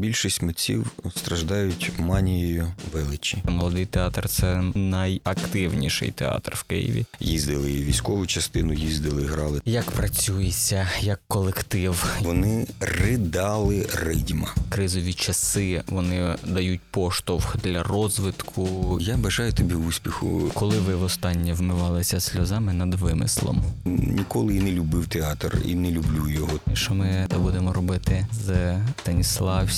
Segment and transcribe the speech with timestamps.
[0.00, 0.86] Більшість митців
[1.16, 3.42] страждають манією величі.
[3.48, 7.04] Молодий театр це найактивніший театр в Києві.
[7.20, 9.60] Їздили і військову частину, їздили, грали.
[9.64, 14.54] Як працюється, як колектив, Вони ридали ридьма.
[14.68, 18.98] кризові часи вони дають поштовх для розвитку.
[19.00, 20.50] Я бажаю тобі успіху.
[20.54, 26.28] Коли ви востаннє вмивалися сльозами над вимислом, Ніколи і не любив театр, і не люблю
[26.28, 26.60] його.
[26.74, 28.76] що ми будемо робити з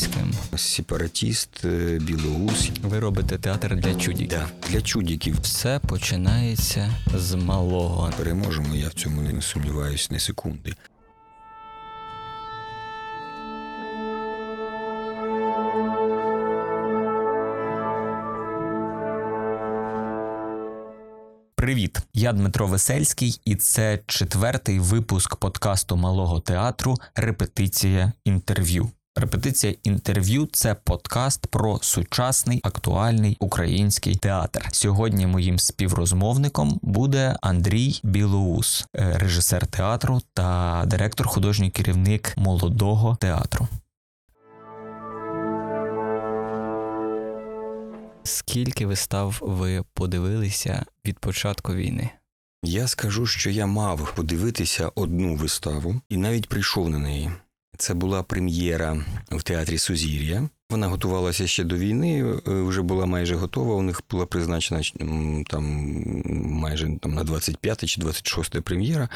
[0.09, 0.59] Станіславським?
[0.59, 2.00] Сепаратіст, е.
[2.82, 4.29] Ви робите театр для чудіків.
[4.29, 5.40] Да, для чудіків.
[5.40, 8.11] Все починається з малого.
[8.18, 10.75] Переможемо, я в цьому не сумніваюся ні секунди.
[21.54, 28.90] Привіт, я Дмитро Весельський, і це четвертий випуск подкасту малого театру Репетиція інтерв'ю.
[29.21, 34.69] Репетиція інтерв'ю це подкаст про сучасний актуальний український театр.
[34.73, 43.69] Сьогодні моїм співрозмовником буде Андрій Білоус, е, режисер театру та директор художній керівник молодого театру.
[48.25, 52.11] Скільки вистав ви подивилися від початку війни?
[52.62, 57.31] Я скажу, що я мав подивитися одну виставу і навіть прийшов на неї.
[57.79, 60.48] Це була прем'єра в театрі Сузір'я.
[60.71, 63.75] Вона готувалася ще до війни, е, вже була майже готова.
[63.75, 64.83] У них була призначена
[65.47, 65.65] там
[66.51, 69.09] майже там на 25 чи 26 прем'єра,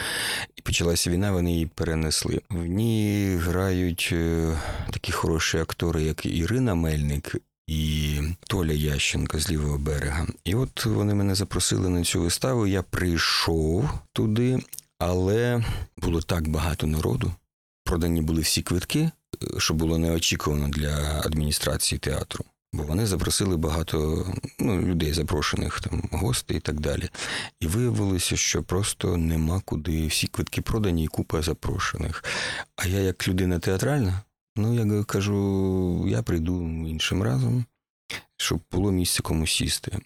[0.56, 1.32] і почалася війна.
[1.32, 2.40] Вони її перенесли.
[2.50, 4.56] В ній грають е,
[4.90, 7.36] такі хороші актори, як Ірина Мельник.
[7.66, 10.26] І Толя Ященко з лівого берега.
[10.44, 12.66] І от вони мене запросили на цю виставу.
[12.66, 14.58] Я прийшов туди,
[14.98, 15.64] але
[15.96, 17.32] було так багато народу.
[17.92, 19.10] Продані були всі квитки, е,
[19.58, 22.44] що було неочікувано для адміністрації театру.
[22.72, 24.26] Бо вони запросили багато
[24.58, 27.10] ну, людей, запрошених там гостей і так далі.
[27.60, 30.06] І виявилося, що просто нема куди.
[30.06, 32.24] Всі квитки продані і купа запрошених.
[32.76, 34.22] А я, як людина театральна,
[34.56, 37.64] ну я кажу, я прийду іншим разом,
[38.36, 39.98] щоб було місце комусь сісти.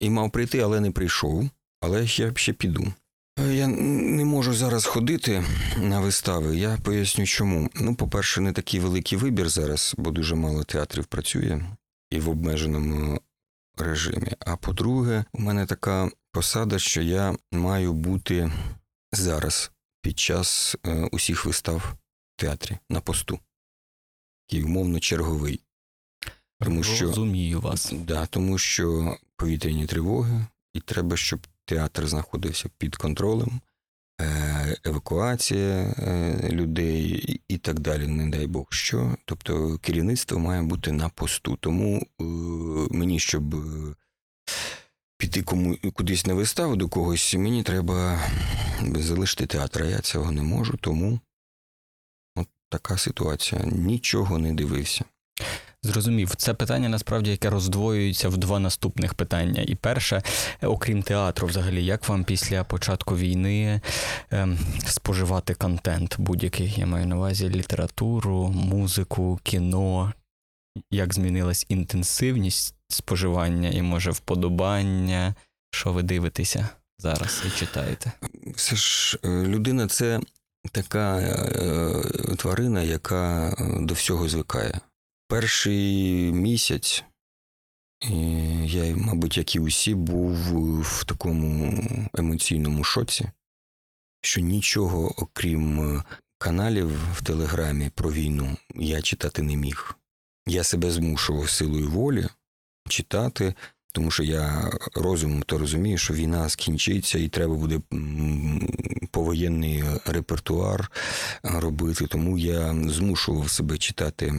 [0.00, 1.50] І мав прийти, але не прийшов.
[1.80, 2.92] Але я ще піду.
[3.38, 5.44] Е, Я не можу зараз ходити
[5.76, 6.56] на вистави.
[6.56, 7.70] Я поясню, чому.
[7.74, 11.64] Ну, по-перше, не такий великий вибір зараз, бо дуже мало театрів працює
[12.10, 13.20] і в обмеженому
[13.76, 14.32] режимі.
[14.40, 18.52] А по-друге, у мене така посада, що я маю бути
[19.12, 19.70] зараз
[20.02, 23.38] під час е, усіх вистав в театрі на посту.
[24.48, 25.60] Такий умовно черговий.
[26.60, 27.92] Тому що- Розумію вас.
[27.92, 33.60] Да, тому що повітряні тривоги, і треба, щоб театр знаходився під контролем,
[34.20, 37.08] е, евакуація е, людей
[37.48, 39.16] і- так далі, не дай Бог що.
[39.24, 41.56] Тобто керівництво має бути на посту.
[41.60, 42.24] Тому е,
[42.90, 43.54] мені, щоб
[45.18, 48.20] піти кому кудись на виставу до когось, мені треба
[48.94, 49.82] залишити театр.
[49.82, 51.20] а Я цього не можу, тому
[52.36, 53.62] от така ситуація.
[53.64, 55.04] Нічого не дивився.
[55.86, 59.62] Зрозумів, це питання насправді яке роздвоюється в два наступних питання.
[59.62, 60.22] І перше,
[60.62, 63.80] е, окрім театру, взагалі, як вам після початку війни
[64.30, 66.74] ем, споживати контент будь-який?
[66.76, 70.12] Я маю на увазі літературу, музику, кіно.
[70.90, 75.34] Як змінилась інтенсивність споживання і може вподобання?
[75.70, 78.12] Що ви дивитеся зараз і читаєте?
[78.54, 80.20] Все ж е, людина це
[80.72, 84.80] така е, тварина, яка е, до всього звикає.
[85.28, 87.04] Перший місяць
[88.64, 90.34] я, мабуть, як і усі, був
[90.82, 91.78] в такому
[92.14, 93.30] емоційному шоці,
[94.20, 96.02] що нічого, окрім
[96.38, 99.98] каналів в Телеграмі про війну, я читати не міг.
[100.46, 102.28] Я себе змушував силою волі
[102.88, 103.54] читати,
[103.96, 107.80] тому що я розумом то розумію, що війна скінчиться і треба буде
[109.10, 110.90] повоєнний репертуар
[111.42, 112.06] робити.
[112.06, 114.32] Тому я змушував себе читати,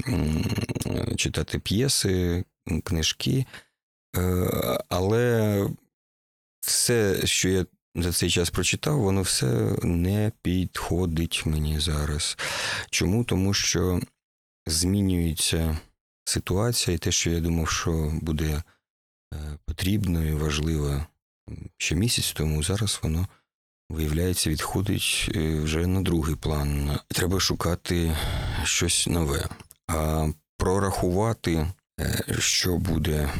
[1.16, 2.44] читати п'єси,
[2.83, 3.45] книжки.
[4.18, 4.50] Е,
[4.89, 5.65] Але
[6.62, 7.65] все, що я
[7.95, 12.38] за цей час прочитав, воно все не підходить мені зараз.
[12.89, 13.24] Чому?
[13.24, 14.00] Тому що
[14.68, 15.77] змінюється
[16.25, 18.63] ситуація, і те, що я думав, що буде
[19.65, 21.06] потрібно і важливо
[21.77, 23.27] ще місяць тому, зараз воно
[23.89, 27.00] виявляється, відходить е, вже на другий план.
[27.07, 28.18] Треба шукати
[28.63, 29.50] щось нове.
[29.88, 30.27] А
[30.57, 31.68] прорахувати,
[32.00, 33.33] е, що буде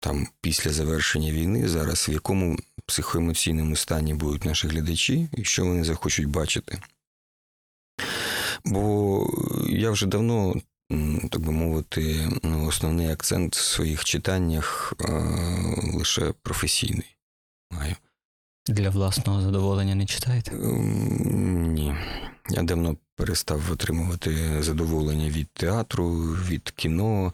[0.00, 5.84] там після завершення війни, зараз в якому психоемоційному стані будуть наші глядачі, і що вони
[5.84, 6.80] захочуть бачити.
[8.64, 9.26] Бо
[9.68, 10.54] я вже давно
[11.30, 15.12] так би мовити, ну, основний акцент в своїх читаннях е,
[15.94, 17.16] лише професійний
[17.70, 17.94] маю.
[18.68, 20.50] Для власного задоволення не читаєте?
[20.50, 21.94] Ем, Ні.
[22.48, 26.10] Я давно перестав отримувати задоволення від театру,
[26.48, 27.32] від кіно,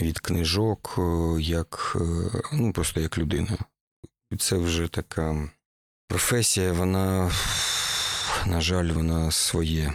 [0.00, 1.02] від книжок, е,
[1.40, 3.58] як е, ну, просто як людина.
[4.38, 5.50] Це вже така
[6.08, 7.32] професія, вона,
[8.46, 9.92] на жаль, вона своє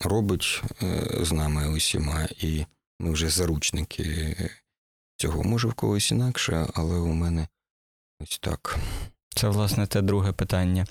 [0.00, 2.66] робить е, з нами усіма, і
[2.98, 4.36] ми вже заручники
[5.16, 5.42] цього.
[5.42, 7.46] Може, в когось інакше, але у мене
[8.20, 8.78] ось так.
[9.36, 10.86] Це, власне, те друге питання,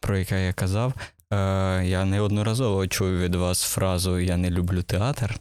[0.00, 0.94] про яке я казав.
[1.32, 1.36] Е,
[1.84, 5.40] я неодноразово чув від вас фразу Я не люблю театр.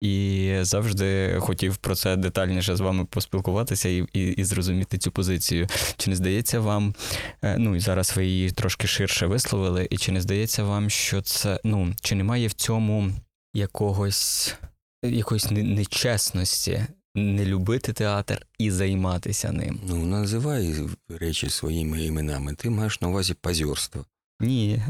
[0.00, 5.66] І завжди хотів про це детальніше з вами поспілкуватися і, і, і зрозуміти цю позицію.
[5.96, 6.94] Чи не здається вам,
[7.42, 11.22] е, ну і зараз ви її трошки ширше висловили, і чи не здається вам, що
[11.22, 13.10] це ну, чи немає в цьому
[13.54, 14.54] якогось
[15.02, 19.80] якоїсь нечесності не любити театр і займатися ним?
[19.88, 20.74] Ну, називай
[21.08, 22.54] речі своїми іменами.
[22.54, 24.04] Ти маєш на увазі позорство.
[24.40, 24.82] Ні.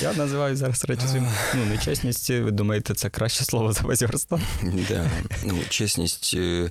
[0.00, 1.28] Я називаю зараз речі своїм.
[1.54, 4.40] Ну, нечесність, ви думаєте, це краще слово за базірство?
[4.88, 5.10] Да.
[5.44, 6.70] Ну, чесність, е,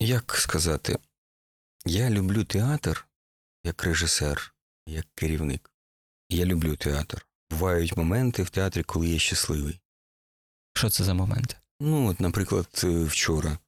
[0.00, 0.98] як сказати,
[1.86, 3.06] я люблю театр
[3.64, 4.54] як режисер,
[4.86, 5.70] як керівник.
[6.30, 7.26] Я люблю театр.
[7.50, 9.80] Бувають моменти в театрі, коли я щасливий.
[10.74, 11.56] Що це за момент?
[11.80, 13.58] Ну, от, наприклад, е, вчора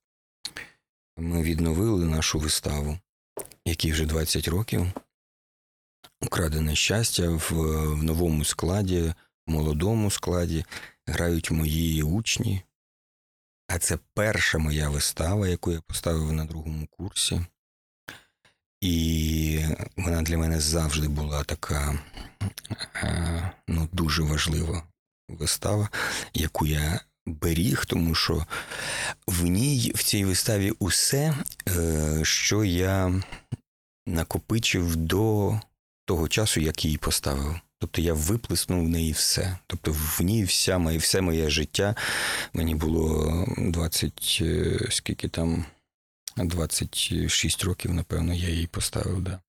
[1.17, 2.99] ми відновили нашу виставу,
[3.65, 4.93] якій вже 20 років.
[6.23, 7.53] Украдене щастя в,
[7.95, 9.15] в новому складі,
[9.47, 10.65] в молодому складі
[11.07, 12.63] грають мої учні.
[13.69, 17.41] А це перша моя вистава, яку я поставив на другому курсі.
[18.81, 19.61] І
[19.97, 21.99] вона для мене завжди була така
[22.95, 24.83] е, ну, дуже важлива
[25.29, 25.89] вистава,
[26.35, 28.47] яку я беріг, тому що
[29.27, 31.35] в ній, в цій виставі, усе,
[31.69, 33.23] е, що я
[34.07, 35.61] накопичив до
[36.09, 37.61] того часу, як її поставив.
[37.79, 39.59] Тобто я виплеснув в неї все.
[39.67, 41.95] Тобто в ній вся моє, все моє життя.
[42.53, 45.65] Мені було 20, е, скільки там,
[46.37, 49.41] 26 років, напевно, я її поставив, да.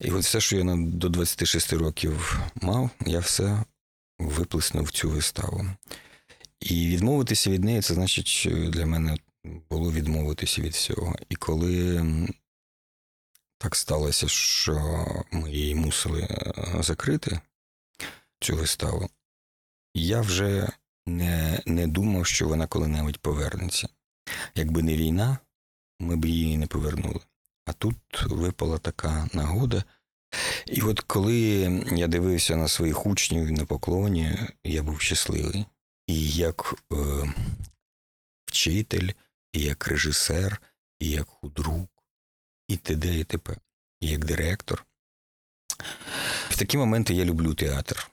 [0.00, 3.64] І от все, що я до 26 років мав, я все
[4.18, 5.66] виплеснув в цю виставу.
[6.60, 9.16] І відмовитися від неї, це значить для мене
[9.70, 11.16] було відмовитися від всього.
[11.28, 12.06] І коли
[13.58, 17.40] так сталося, що ми її мусили е, закрити,
[18.40, 19.10] цю виставу,
[19.94, 20.68] я вже
[21.06, 23.88] не, не думав, що вона коли-небудь повернеться.
[24.54, 25.38] Якби не війна,
[26.00, 27.20] ми б її не повернули.
[27.64, 27.96] А тут
[28.26, 29.84] випала така нагода.
[30.66, 31.36] І от коли
[31.96, 35.66] я дивився на своїх учнів на поклоні, я був щасливий.
[36.06, 36.96] І як е,
[38.46, 39.08] вчитель,
[39.52, 40.62] і як режисер,
[41.00, 41.90] і як худрук,
[42.68, 43.18] і т.д.
[43.18, 43.56] і т.п.,
[44.00, 44.84] як директор.
[46.48, 48.10] В такі моменти я люблю театр.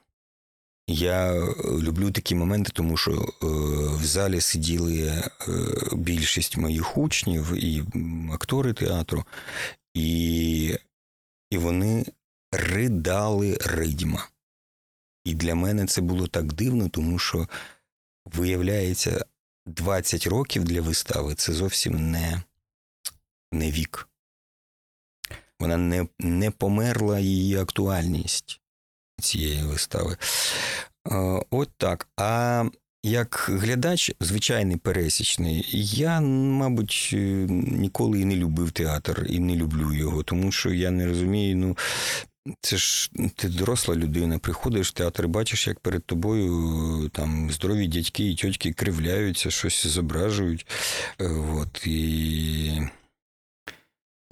[0.87, 3.47] Я е, люблю такі моменти, тому що е,
[3.97, 5.29] в залі сиділи е,
[5.93, 7.83] більшість моїх учнів і
[8.33, 9.25] актори театру,
[9.93, 10.77] і,
[11.49, 12.05] і вони
[12.51, 14.27] ридали ридьма.
[15.23, 17.47] І для мене це було так дивно, тому що,
[18.25, 19.25] виявляється,
[19.65, 22.43] 20 років для вистави це зовсім не,
[23.51, 24.09] не вік.
[25.59, 28.59] Вона не, не померла її актуальність
[29.21, 30.17] цієї вистави.
[31.11, 32.07] Е, От так.
[32.17, 32.63] А
[33.03, 37.17] як глядач, звичайний пересічний, я, мабуть, е,
[37.49, 41.77] ніколи і не любив театр, і не люблю його, тому що я не розумію, ну.
[42.61, 47.87] Це ж ти доросла людина, приходиш в театр, бачиш, як перед тобою е, там здорові
[47.87, 50.67] дядьки і тьотьки кривляються, щось зображують.
[51.53, 52.81] От, і...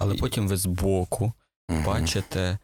[0.04, 1.32] Але потім ви збоку
[1.70, 1.84] Мгм.
[1.84, 2.58] бачите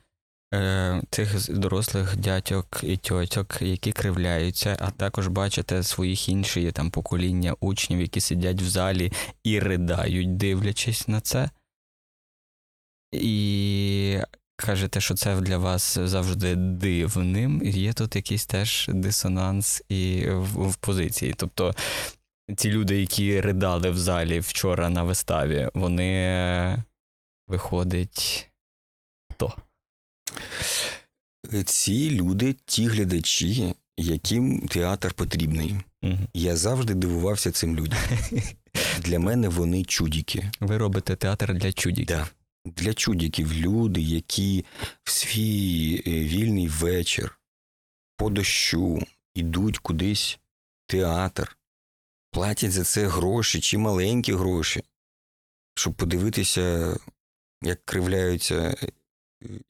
[0.55, 6.91] е, тих з- дорослих дядьок і тьотьок, які кривляються, а також бачите своїх інші там
[6.91, 9.13] покоління учнів, які сидять в залі
[9.45, 11.51] і придають, дивлячись на це.
[13.13, 14.19] І
[14.57, 17.63] кажете, що це для вас завжди дивним.
[17.65, 21.35] І Є тут якийсь теж дисонанс і в, в позиції.
[21.37, 21.75] Тобто
[22.57, 26.83] ці люди, які ридали в залі вчора на виставі, вони
[27.51, 28.51] виходить.
[29.33, 29.57] Хто?
[31.65, 35.75] Ці люди, ті глядачі, яким театр потрібний.
[36.03, 36.29] Мгм.
[36.35, 37.99] Я завжди дивувався цим людям.
[38.99, 40.51] Для мене вони чудіки.
[40.61, 42.07] Ви робите театр для чудіків.
[42.07, 42.29] Да.
[42.65, 44.65] Для чудіків люди, які
[45.05, 47.39] в свій е, вільний вечір
[48.17, 50.39] по дощу йдуть кудись
[50.87, 51.57] театр,
[52.31, 54.83] платять за це гроші чи маленькі гроші,
[55.75, 56.97] щоб подивитися,
[57.63, 58.89] як кривляються е,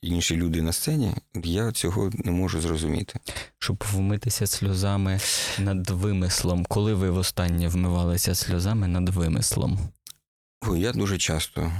[0.02, 3.18] інші люди на сцені, я цього не можу зрозуміти.
[3.58, 5.20] Щоб вмитися сльозами
[5.58, 6.64] над вимислом.
[6.64, 9.78] Коли ви востаннє вмивалися сльозами над вимислом?
[10.66, 11.72] Ой, я дуже часто.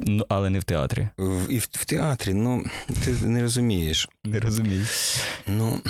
[0.00, 1.08] Ну, але не в театрі.
[1.18, 2.64] В, і в, в театрі, ну,
[3.04, 4.08] ти не розумієш.
[4.24, 4.86] Не розумію.
[5.46, 5.80] Ну,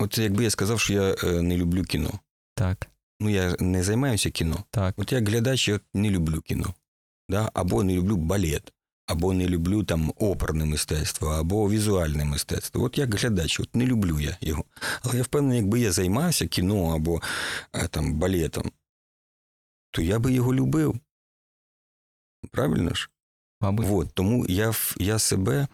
[0.00, 2.10] от якби я сказав, що я е, не люблю кіно.
[2.54, 2.88] Так,
[3.20, 4.64] Ну, я не займаюся кіно.
[4.70, 4.94] так.
[4.98, 6.74] От як глядач, я не люблю кіно.
[7.28, 7.50] Да?
[7.54, 8.72] Або не люблю балет,
[9.06, 12.84] або не люблю там оперне мистецтво, або візуальне мистецтво.
[12.84, 14.64] От як глядач, от не люблю я його.
[15.02, 17.22] Але я впевнений, якби я займався кіно або
[17.72, 18.72] е, там балетом,
[19.90, 21.00] то я би його любив.
[22.50, 23.10] Правильно ж?
[23.60, 25.68] Мабуть, От, тому я, я себе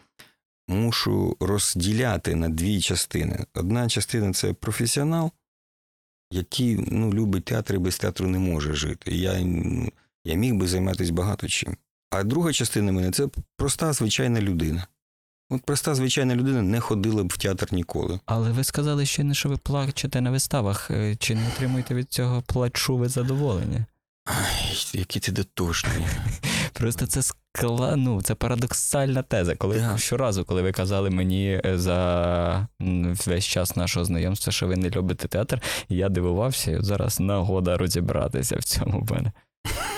[0.69, 3.47] мушу розділяти на дві частини.
[3.55, 5.31] Одна частина це професіонал,
[6.31, 9.17] який ну, любить театр і без театру не може жити.
[9.17, 9.41] Я,
[10.25, 11.77] я міг би займатися багато чим.
[12.11, 14.87] А друга частина мене це проста звичайна людина.
[15.51, 18.21] От проста звичайна людина не ходила б в театр ніколи.
[18.27, 20.91] але ви сказали ще не, що ви плачете на виставах.
[20.91, 23.87] Е, Чи не отримуєте від цього плачу ви задоволення?
[24.27, 26.07] Ай, який ти дотошний.
[26.73, 27.97] Просто це скла...
[27.97, 29.57] ну, це парадоксальна теза.
[29.57, 29.99] Коли Так.
[29.99, 32.69] щоразу, коли ви казали мені е, за
[33.27, 37.77] весь час нашого знайомства, що ви не любите театр, я дивувався, і от зараз нагода
[37.77, 39.33] розібратися в цьому в мене.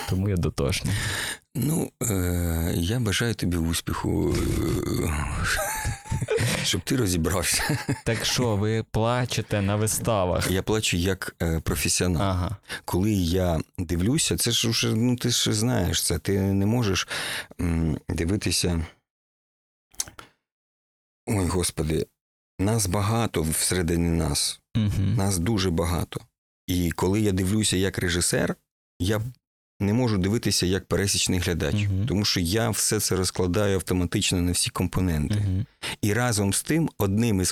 [0.09, 0.93] Тому я дотошний.
[1.55, 5.25] Ну, е, я бажаю тобі успіху, е,
[6.63, 7.77] щоб ти розібрався.
[8.05, 10.51] Так що, ви плачете на виставах?
[10.51, 12.21] Я плачу як е, професіонал.
[12.21, 12.57] Ага.
[12.85, 16.19] Коли я дивлюся, це ж уже, ну ти ж знаєш це.
[16.19, 17.07] Ти не можеш
[18.09, 18.85] дивитися.
[21.29, 22.07] Ой, господи,
[22.59, 24.59] нас багато всередині нас.
[24.75, 25.03] Угу.
[25.17, 26.21] Нас дуже багато.
[26.67, 28.55] І коли я дивлюся як режисер,
[28.99, 29.21] я
[29.79, 32.05] не можу дивитися як пересічний глядач, Мгм.
[32.07, 35.35] тому що я все це розкладаю автоматично на всі компоненти.
[35.47, 35.65] Угу.
[36.01, 37.51] І разом з тим, одним із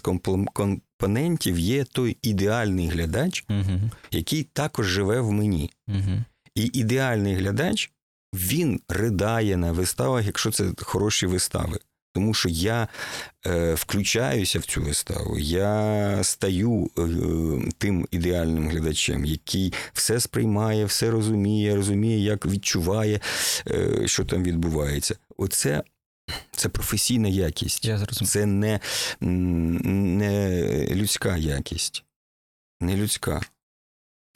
[0.53, 3.79] компонентів є той ідеальний глядач, Угу.
[4.11, 5.71] який також живе в мені.
[6.55, 7.91] І ідеальний глядач
[8.33, 11.79] він ридає на виставах, якщо це хороші вистави.
[12.15, 12.87] Тому що я
[13.45, 17.01] е, включаюся в цю виставу, я стаю е,
[17.77, 23.19] тим ідеальним глядачем, який все сприймає, все розуміє, розуміє, як відчуває,
[23.67, 25.15] е, що там відбувається.
[25.37, 25.83] Оце
[26.51, 27.85] це професійна якість.
[27.85, 28.29] Я зрозумів.
[28.29, 28.79] Це не,
[29.21, 32.03] не людська якість.
[32.81, 33.41] Не людська.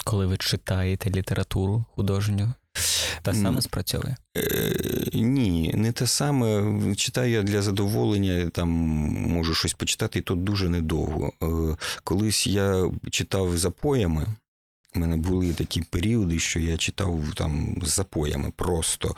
[0.04, 2.54] Коли ви читаєте літературу художню,
[3.22, 4.18] та саме спрацьовує.
[4.38, 4.74] Е,
[5.14, 6.96] ні, не те саме.
[6.96, 8.70] Читаю я для задоволення, там
[9.30, 11.34] можу щось почитати, і то дуже недовго.
[11.44, 14.28] Е, колись я читав запоями.
[14.96, 19.16] У мене були такі періоди, що я читав там з запоями просто.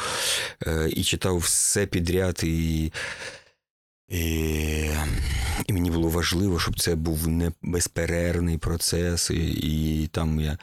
[0.68, 2.92] Е, і читав все підряд, і,
[4.10, 4.22] і,
[5.68, 10.58] і мені було важливо, щоб це був не безперервний процес, і, і там я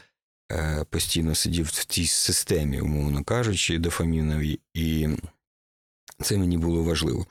[0.90, 5.08] постійно сидів в цій системі, умовно кажучи, дофаміновій, і
[6.22, 7.26] це мені було важливо.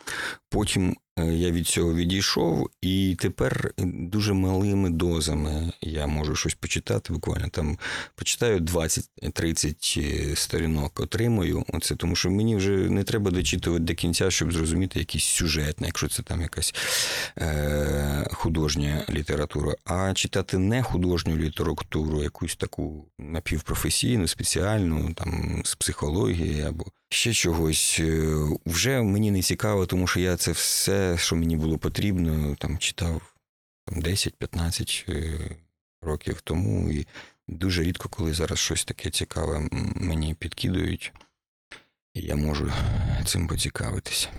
[0.49, 7.13] Потім е, я від цього відійшов, і тепер дуже малими дозами я можу щось почитати.
[7.13, 7.77] Буквально там
[8.15, 11.65] почитаю 20-30 сторінок, отримую.
[11.73, 16.07] Оце тому, що мені вже не треба дочитувати до кінця, щоб зрозуміти якийсь сюжет, якщо
[16.07, 16.73] це там якась
[17.37, 19.75] е, художня література.
[19.85, 27.97] А читати не художню літературу, якусь таку напівпрофесійну, спеціальну, там з психології або ще чогось.
[27.99, 28.35] е,
[28.65, 33.33] Вже мені не цікаво, тому що я це все, що мені було потрібно, там читав
[33.87, 35.55] 10-15 е,
[36.01, 36.91] років тому.
[36.91, 37.07] І
[37.47, 41.13] дуже рідко, коли зараз щось таке цікаве мені підкидують,
[42.13, 42.71] і я можу
[43.25, 44.29] цим поцікавитися.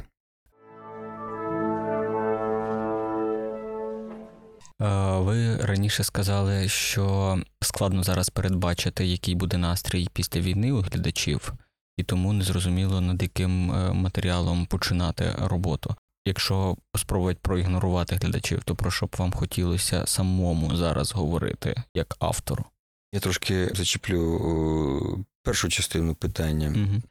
[4.81, 11.52] Е, Ви раніше сказали, що складно зараз передбачити, який буде настрій після війни у глядачів,
[11.99, 15.97] і тому незрозуміло над яким е, матеріалом починати роботу.
[16.26, 22.64] Якщо спробувати проігнорувати глядачів, то про що б вам хотілося самому зараз говорити як автору?
[23.12, 26.69] Я трошки зачеплю першу частину питання.
[26.69, 27.02] Угу.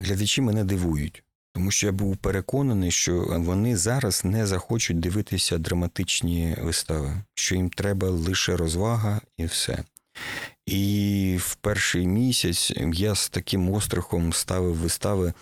[0.00, 6.56] Глядачі мене дивують, тому що я був переконаний, що вони зараз не захочуть дивитися драматичні
[6.62, 9.84] вистави, що їм треба лише розвага і все.
[10.66, 15.32] І в перший місяць я з таким острахом ставив вистави,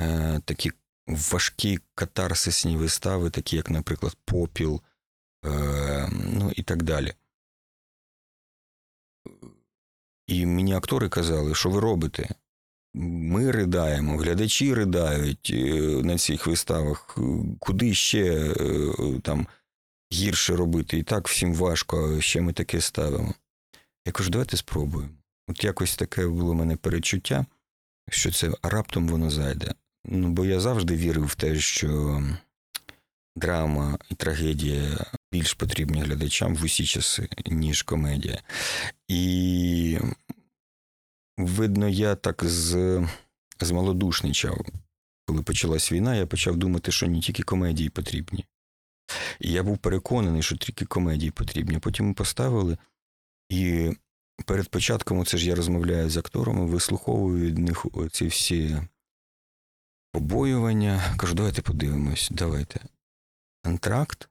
[0.00, 0.72] е, такі
[1.06, 4.82] важкі катарсисні вистави, такі як, наприклад, Попіл,
[5.44, 7.14] е, ну і так далі.
[10.26, 12.28] І мені актори казали, що ви робите?
[12.94, 15.72] Ми riдаємо, глядачі ридають е,
[16.02, 17.18] на цих виставах.
[17.58, 19.46] Куди ще е, там
[20.12, 20.98] гірше робити?
[20.98, 23.34] І так всім важко, ще ми таке ставимо.
[24.06, 25.12] Я кажу, давайте спробуємо.
[25.48, 27.46] От якось таке було в мене перечуття,
[28.10, 29.74] що це раптом воно зайде.
[30.04, 32.22] Ну, бо я завжди вірив в те, що
[33.36, 38.42] драма і трагедія більш потрібні глядачам в усі часи, ніж комедія.
[39.08, 39.98] І
[41.38, 43.02] видно, я так з,
[43.60, 44.66] змалодушничав.
[45.26, 48.44] Коли почалась війна, я почав думати, що не тільки комедії потрібні.
[49.40, 51.78] І я був переконаний, що тільки комедії потрібні.
[51.78, 52.76] Потім ми поставили,
[53.48, 53.92] і
[54.44, 58.76] перед початком, це ж я розмовляю з акторами, вислуховую від них ці всі
[60.12, 61.14] побоювання.
[61.16, 62.80] Кажу, давайте подивимось, давайте.
[63.62, 64.28] Антракт.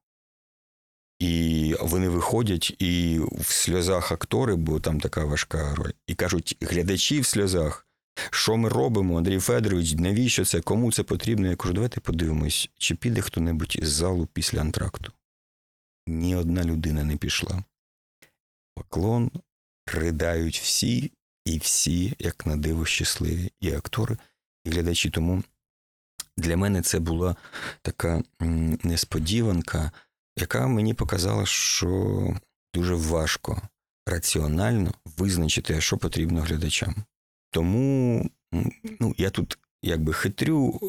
[1.19, 5.91] І вони виходять і в сльозах актори, бо там така важка роль.
[6.07, 7.88] І кажуть, глядачі в сльозах,
[8.31, 11.48] що ми робимо, Андрій Федорович, навіщо це, кому це потрібно?
[11.48, 15.12] Я кажу, давайте подивимось, чи піде хто-небудь із залу після антракту.
[16.07, 17.63] Ні одна людина не пішла.
[18.75, 19.32] Поклон
[19.88, 21.12] ридають всі,
[21.46, 24.17] і всі, як на диво, щасливі, і актори,
[24.65, 25.10] і глядачі.
[25.10, 25.44] Тому
[26.38, 27.36] для мене це була
[27.82, 28.24] така
[28.84, 29.91] несподіванка,
[30.38, 32.34] яка мені показала, що
[32.74, 33.62] дуже важко
[34.08, 36.96] раціонально визначити, що потрібно глядачам.
[37.51, 38.29] Тому
[39.00, 40.79] ну, я тут якби хитрю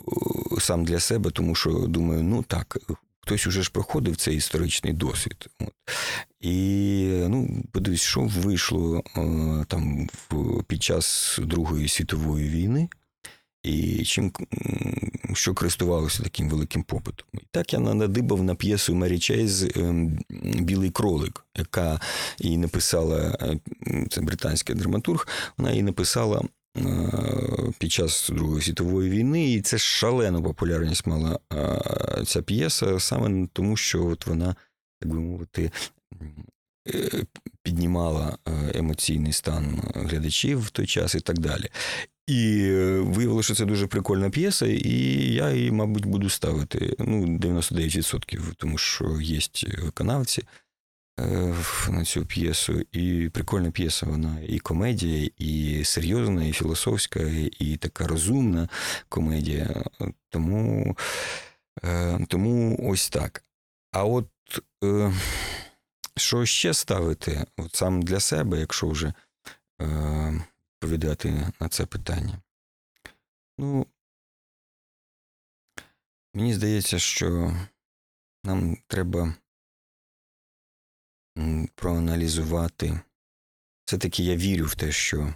[0.56, 2.78] е, сам для себе, тому що думаю, ну так,
[3.20, 5.48] хтось уже ж проходив цей історичний досвід.
[5.60, 5.72] От.
[6.40, 10.08] І ну, подивись, що вийшло е, там
[10.66, 12.88] під час Другої світової війни,
[13.62, 14.32] і чим
[15.32, 17.28] що користувалося таким великим попитом.
[17.34, 20.18] І так я надибав на п'єсу Мері Чейз ем,
[20.60, 22.00] Білий кролик, яка
[22.38, 23.60] її написала, е,
[24.10, 25.28] це британський драматург,
[25.58, 26.42] вона її написала.
[26.76, 27.12] е,
[27.78, 31.38] Під час Другої світової війни, і це шалену популярність мала
[32.26, 34.56] ця п'єса, саме тому, що от вона,
[35.00, 35.70] так би мовити,
[37.62, 41.70] піднімала е, емоційний стан глядачів в той час і так далі.
[42.26, 44.98] І виявилося, що це дуже прикольна п'єса, і
[45.32, 49.40] я її, мабуть, буду ставити ну, 99%, тому що є
[49.82, 50.42] виконавці
[51.88, 52.82] на цю п'єсу.
[52.92, 57.20] І прикольна п'єса, вона і комедія, і серйозна, і філософська,
[57.58, 58.68] і така розумна
[59.08, 59.84] комедія.
[60.28, 60.96] Тому,
[62.28, 63.44] тому ось так.
[63.92, 64.28] А от
[66.16, 69.14] що ще ставити от сам для себе, якщо вже
[69.82, 72.42] е, відповідати на це питання?
[73.58, 73.86] Ну,
[76.34, 77.56] мені здається, що
[78.44, 79.34] нам треба
[81.74, 83.00] проаналізувати.
[83.84, 85.34] Все-таки я вірю в те, що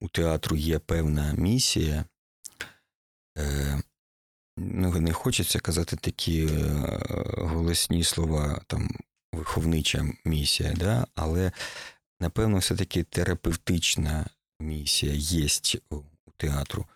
[0.00, 2.04] у театру є певна місія.
[3.38, 3.82] Е,
[4.56, 6.58] ну, не хочеться казати такі е,
[7.38, 8.98] голосні слова, там,
[9.36, 11.06] виховнича місія, да?
[11.14, 11.52] але
[12.20, 14.26] напевно, все-таки терапевтична
[14.60, 15.48] місія є
[15.90, 16.86] у театру,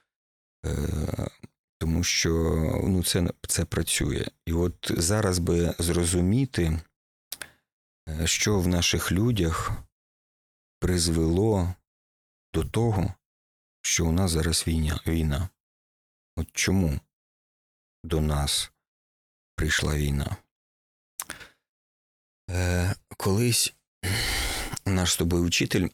[0.66, 1.30] е,
[1.78, 2.30] тому що
[2.84, 4.26] ну, це, це працює.
[4.46, 6.80] І от зараз би зрозуміти,
[8.08, 9.72] е, що в наших людях
[10.80, 11.74] призвело
[12.54, 13.14] до того,
[13.82, 15.00] що у нас зараз війна.
[15.06, 15.48] війна.
[16.36, 17.00] От чому
[18.04, 18.72] до нас
[19.56, 20.36] прийшла війна?
[23.20, 23.74] Колись
[24.86, 25.88] наш з тобою учитель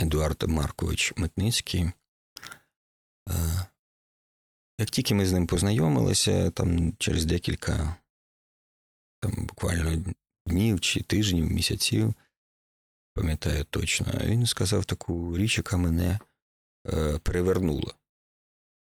[0.00, 1.82] Едуард Маркович Митницький.
[1.82, 3.66] е,
[4.78, 7.96] Як тільки ми з ним познайомилися, там через декілька
[9.20, 10.14] там, буквально
[10.46, 12.14] днів чи тижнів, місяців,
[13.14, 16.18] пам'ятаю точно, він сказав таку річ, яка мене
[16.86, 17.94] е, перевернула.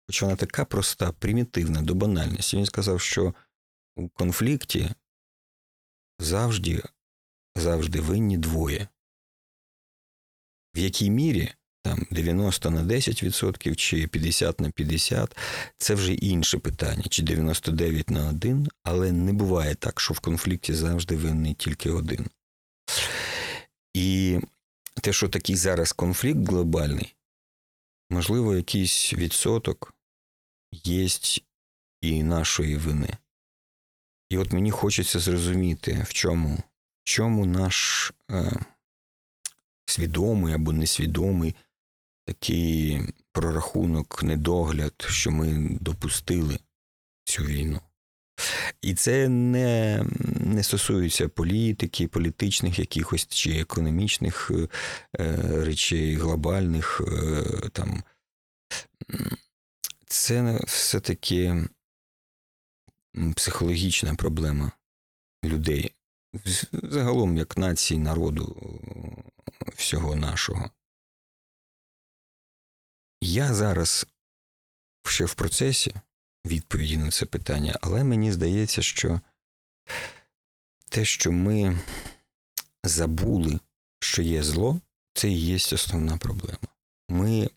[0.07, 2.57] Хоч вона така проста, примітивна до банальності.
[2.57, 3.35] Він сказав, що
[3.97, 4.95] у конфлікті
[6.19, 6.83] завжди,
[7.57, 8.89] завжди винні двоє.
[10.75, 15.37] В якій мірі там 90 на 10% чи 50 на 50
[15.79, 20.75] це вже інше питання, чи 99 на 1, але не буває так, що в конфлікті
[20.75, 22.27] завжди винний тільки один.
[23.95, 24.39] І
[25.03, 27.15] те, що такий зараз конфлікт глобальний,
[28.11, 29.95] можливо, якийсь відсоток
[30.73, 31.09] є
[32.01, 33.09] і нашої вини.
[34.29, 38.53] І от мені хочеться зрозуміти, в чому, в чому наш е,
[39.87, 41.55] свідомий або несвідомий
[42.27, 46.59] такий прорахунок, недогляд, що ми допустили
[47.25, 47.81] цю війну.
[48.83, 50.05] І це не,
[50.41, 54.69] не стосується політики, політичних якихось чи економічних е,
[55.65, 58.03] речей, глобальних е, там.
[60.07, 61.69] Це все-таки
[63.37, 64.73] психологічна проблема
[65.45, 65.95] людей.
[66.73, 70.71] Загалом, як нації, народу е, всього нашого.
[73.21, 74.07] Я зараз
[75.05, 75.95] ще в процесі
[76.47, 79.21] відповіді на це питання, але мені здається, що
[80.89, 81.79] те, що ми
[82.85, 83.61] забули,
[84.01, 84.81] що є зло,
[85.15, 86.69] це і є основна проблема.
[87.09, 87.51] Ми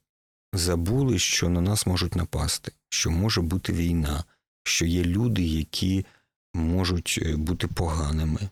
[0.53, 4.23] забули, що на нас можуть напасти, що може бути війна,
[4.67, 6.05] що є люди, які
[6.53, 8.49] можуть е, бути поганими.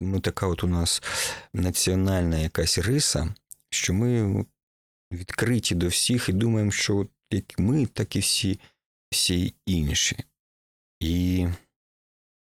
[0.00, 1.02] Ну, така от у нас
[1.54, 3.34] національна якась риса,
[3.70, 4.44] що ми
[5.12, 8.60] відкриті до всіх і думаємо, що от як ми, так і всі,
[9.10, 10.16] всі інші.
[11.00, 11.46] І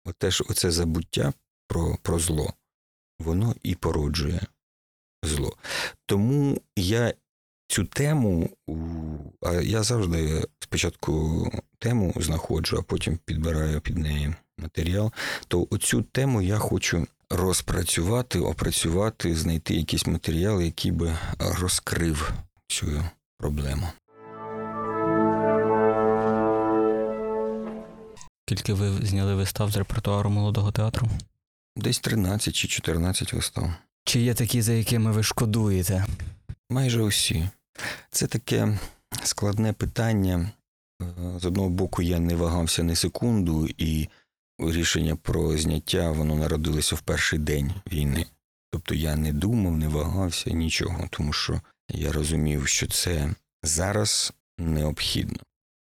[0.06, 1.34] оте ж оце забуття
[1.68, 2.54] про, про зло,
[3.20, 4.42] воно і породжує
[5.24, 5.58] зло.
[6.06, 7.14] Тому я
[7.68, 8.50] цю тему,
[9.42, 15.12] а я завжди спочатку тему знаходжу, а потім підбираю під неї матеріал,
[15.48, 22.34] то оцю тему я хочу розпрацювати, опрацювати, знайти якийсь матеріал, який би розкрив
[22.68, 23.04] цю
[23.38, 23.88] проблему.
[28.46, 31.08] Скільки ви зняли вистав з репертуару молодого театру?
[31.76, 33.74] Десь 13 чи 14 вистав.
[34.04, 36.06] Чи є такі, за якими ви шкодуєте?
[36.70, 37.50] Майже усі.
[38.12, 38.80] Це таке
[39.24, 40.52] складне питання.
[41.02, 44.10] Е, З одного боку, я не вагався ні секунду, і
[44.60, 48.26] рішення про зняття воно народилося в перший день війни.
[48.72, 55.40] Тобто я не думав, не вагався нічого, тому що я розумів, що це зараз необхідно.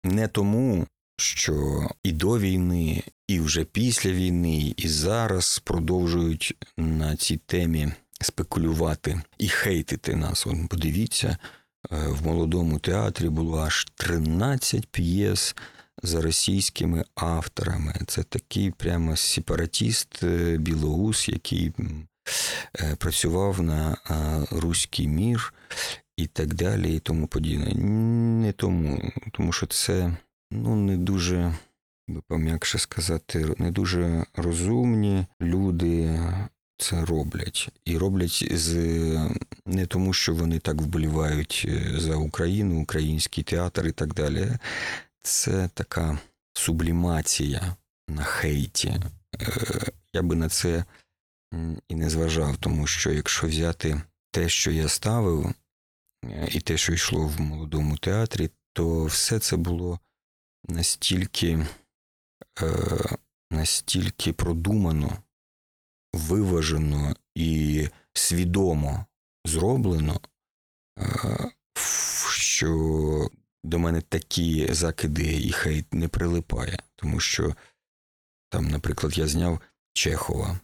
[0.05, 7.37] Не тому, що і до війни, і вже після війни, і зараз продовжують на цій
[7.37, 10.47] темі спекулювати і хейтити нас.
[10.47, 11.39] От подивіться,
[11.91, 15.57] в молодому театрі було аж 13 п'єс
[16.03, 17.95] за російськими авторами.
[18.07, 21.73] Це такий прямо сепаратіст е, білоус, який
[22.81, 23.97] е, працював на
[24.51, 25.55] руський мір
[26.17, 27.75] і так далі, і тому подібне.
[28.43, 30.17] Не тому, тому що це
[30.51, 31.55] ну, не дуже,
[32.09, 36.21] би пом'якше сказати, не дуже розумні люди
[36.79, 37.69] це роблять.
[37.85, 38.75] І роблять з
[39.67, 44.49] не тому, що вони так вболівають е, за Україну, український театр і так далі.
[45.23, 46.19] Це така
[46.53, 47.77] сублімація
[48.09, 48.89] на хейті.
[48.89, 50.85] Е, Я би на це
[51.89, 55.55] і не зважав, тому що якщо взяти те, що я ставив,
[56.25, 60.01] е, і те, що йшло в молодому театрі, то все це було
[60.69, 61.67] настільки,
[63.51, 65.19] настільки продумано,
[66.17, 69.07] виважено і свідомо
[69.45, 70.21] зроблено,
[70.99, 71.51] е,
[72.31, 73.31] що
[73.65, 77.55] до мене такі закиди і хейт не прилипає, тому що
[78.49, 79.61] там, наприклад, я зняв
[79.93, 80.61] Чехова.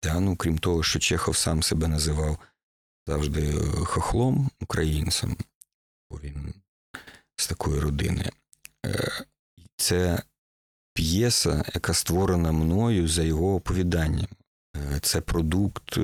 [0.00, 2.38] Та, ну, крім того, що Чехов сам себе називав
[3.06, 3.52] завжди
[3.84, 5.36] хохлом українцем,
[6.10, 6.54] бо він
[7.36, 8.30] з такої родини.
[8.86, 9.24] Е,
[9.76, 10.22] Це
[10.94, 14.28] п'єса, яка створена мною за його оповіданням.
[14.76, 16.00] Е, Це продукт, е,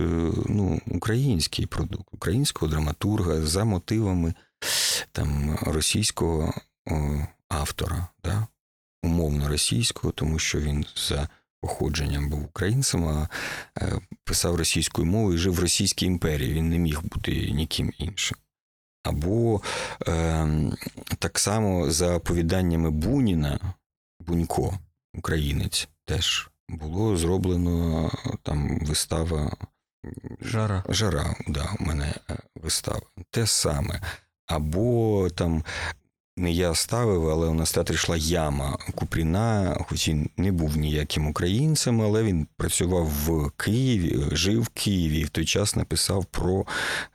[0.46, 4.34] ну, український продукт, українського драматурга за мотивами
[5.12, 6.54] там, російського
[7.48, 8.46] автора, да?
[9.02, 11.28] умовно російського, тому що він за
[11.60, 13.28] походженням був українцем, а
[13.78, 16.54] е, писав російською мовою і жив в Російській імперії.
[16.54, 18.38] Він не міг бути ніким іншим.
[19.04, 19.62] Або
[20.08, 20.48] е,
[21.18, 23.74] так само за оповіданнями Буніна,
[24.26, 24.78] Бунько,
[25.14, 28.10] українець, теж було зроблено
[28.42, 29.56] там вистава
[30.40, 30.84] Жара.
[30.88, 33.02] Жара, да, у мене е, вистава.
[33.30, 34.00] Те саме.
[34.46, 35.64] Або там
[36.36, 41.26] не я ставив, але у нас театрі йшла яма Купріна, хоч він не був ніяким
[41.26, 46.66] українцем, але він працював в Києві, жив в Києві і в той час написав про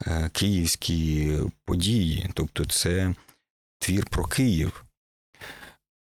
[0.08, 1.32] е, київські
[1.66, 2.30] події.
[2.34, 3.16] Тобто це
[3.80, 4.84] твір про Київ.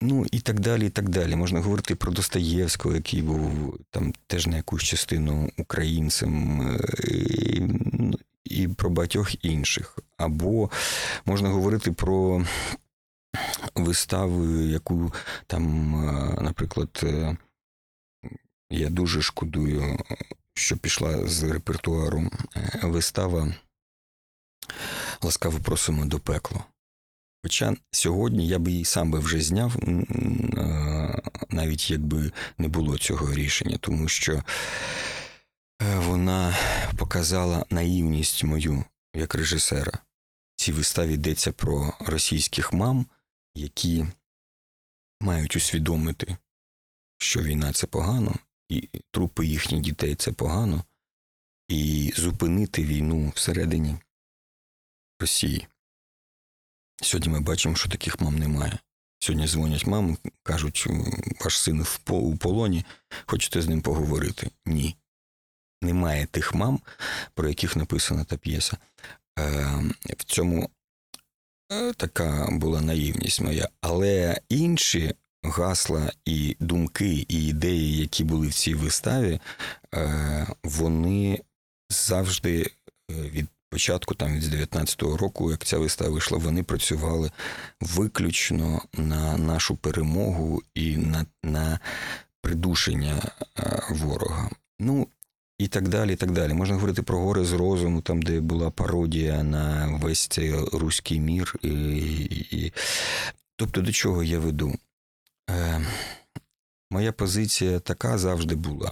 [0.06, 1.36] Ну і так далі, і так далі.
[1.36, 7.60] Можна говорити про Достоєвського, який був там теж на якусь частину українцем, е, і,
[7.94, 10.00] ну, і про багатьох інших.
[10.18, 10.70] Або
[11.26, 12.46] можна говорити про
[13.76, 15.13] виставу, яку
[15.48, 17.38] там, е, наприклад, е,
[18.70, 20.00] я дуже шкодую,
[20.54, 22.32] що пішла з репертуару
[22.84, 23.54] вистава
[25.22, 26.66] Ласкаво просимо до пекло.
[27.44, 29.76] Хоча сьогодні я би її сам би вже зняв
[31.50, 34.34] навіть якби не було цього рішення, тому що
[35.82, 36.58] е, вона
[36.98, 39.92] показала наївність мою як режисера.
[40.56, 43.06] В цій виставі йдеться про російських мам,
[43.56, 44.06] які
[45.22, 46.38] мають усвідомити,
[47.18, 48.36] що війна це погано,
[48.70, 50.84] і трупи їхніх дітей це погано,
[51.68, 53.96] і зупинити війну всередині
[55.20, 55.68] Росії.
[57.02, 58.80] Сьогодні ми бачимо, що таких мам немає.
[59.20, 60.88] Сьогодні дзвонять мам, кажуть,
[61.42, 62.86] ваш син у полоні,
[63.26, 64.50] хочете з ним поговорити?
[64.66, 64.96] Ні.
[65.82, 66.80] Немає тих мам,
[67.34, 68.78] про яких написана та п'єса.
[69.40, 69.84] Е,
[70.18, 70.70] в цьому
[71.72, 73.70] е, така була наївність моя.
[73.82, 79.40] Але інші гасла і думки, і ідеї, які були в цій виставі,
[79.96, 81.42] е, вони
[81.90, 82.72] завжди
[83.12, 87.32] е, від початку, там від 19-го року, як ця вистава вийшла, вони працювали
[87.82, 91.80] виключно на нашу перемогу і на, на
[92.42, 94.50] придушення е, ворога.
[94.80, 95.08] Ну,
[95.58, 96.54] і так далі, і так далі.
[96.54, 101.56] Можна говорити про гори з розуму, там, де була пародія на весь цей руський мір.
[101.62, 101.70] І,
[102.52, 102.74] і...
[103.56, 104.76] Тобто, до чого я веду?
[105.50, 105.86] Е,
[106.92, 108.92] моя позиція така завжди була,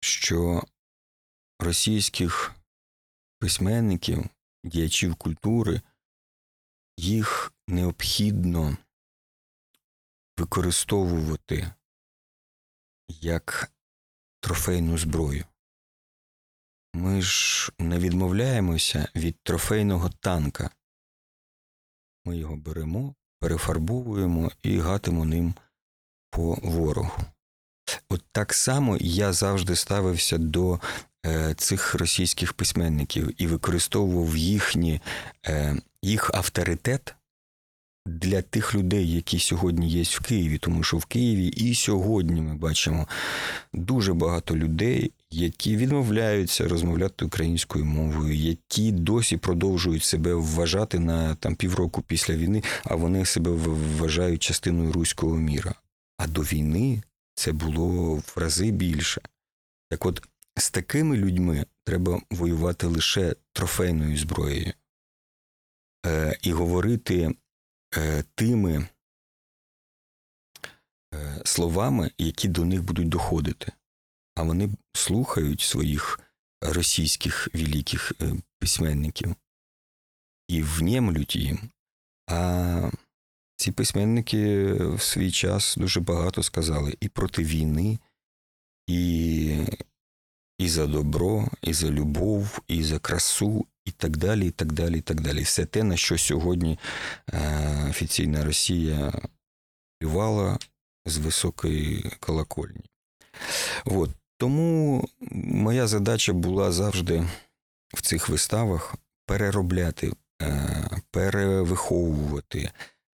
[0.00, 0.62] що
[1.60, 2.55] російських
[3.38, 4.24] письменників,
[4.64, 5.80] діячів культури,
[6.96, 8.76] їх необхідно
[10.36, 11.72] використовувати
[13.08, 13.72] як
[14.40, 15.44] трофейну зброю.
[16.94, 20.70] Ми ж не відмовляємося від трофейного танка.
[22.24, 25.54] Ми його беремо, перефарбовуємо і гатимо ним
[26.30, 27.22] по ворогу.
[28.08, 30.80] От так само я завжди ставився до
[31.56, 35.00] цих російських письменників і використовував їхні,
[35.46, 37.14] е, їх авторитет
[38.06, 42.54] для тих людей, які сьогодні є в Києві, тому що в Києві і сьогодні ми
[42.54, 43.06] бачимо
[43.72, 51.54] дуже багато людей, які відмовляються розмовляти українською мовою, які досі продовжують себе вважати на там
[51.54, 55.74] півроку після війни, а вони себе вважають частиною руського міра.
[56.18, 57.02] А до війни
[57.34, 59.20] це було в рази більше.
[59.90, 60.22] Так от
[60.56, 64.72] з такими людьми треба воювати лише трофейною зброєю
[66.06, 67.34] е, і говорити
[67.96, 68.88] е, тими
[71.14, 73.72] е, словами, які до них будуть доходити.
[74.34, 76.20] А вони слухають своїх
[76.60, 79.34] російських великих е, письменників
[80.48, 81.70] і внемлють їм.
[82.30, 82.90] А
[83.56, 87.98] ці письменники в свій час дуже багато сказали і проти війни,
[88.86, 89.66] і,
[90.58, 94.98] і за добро, і за любов, і за красу, і так далі, і так далі,
[94.98, 95.42] і так далі.
[95.42, 96.78] Все те, на що сьогодні
[97.32, 99.12] е, офіційна Росія
[100.00, 100.58] плювала
[101.06, 102.84] з високої колокольні.
[103.84, 104.10] От.
[104.38, 107.28] Тому моя задача була завжди
[107.94, 108.94] в цих виставах
[109.26, 112.70] переробляти, е, перевиховувати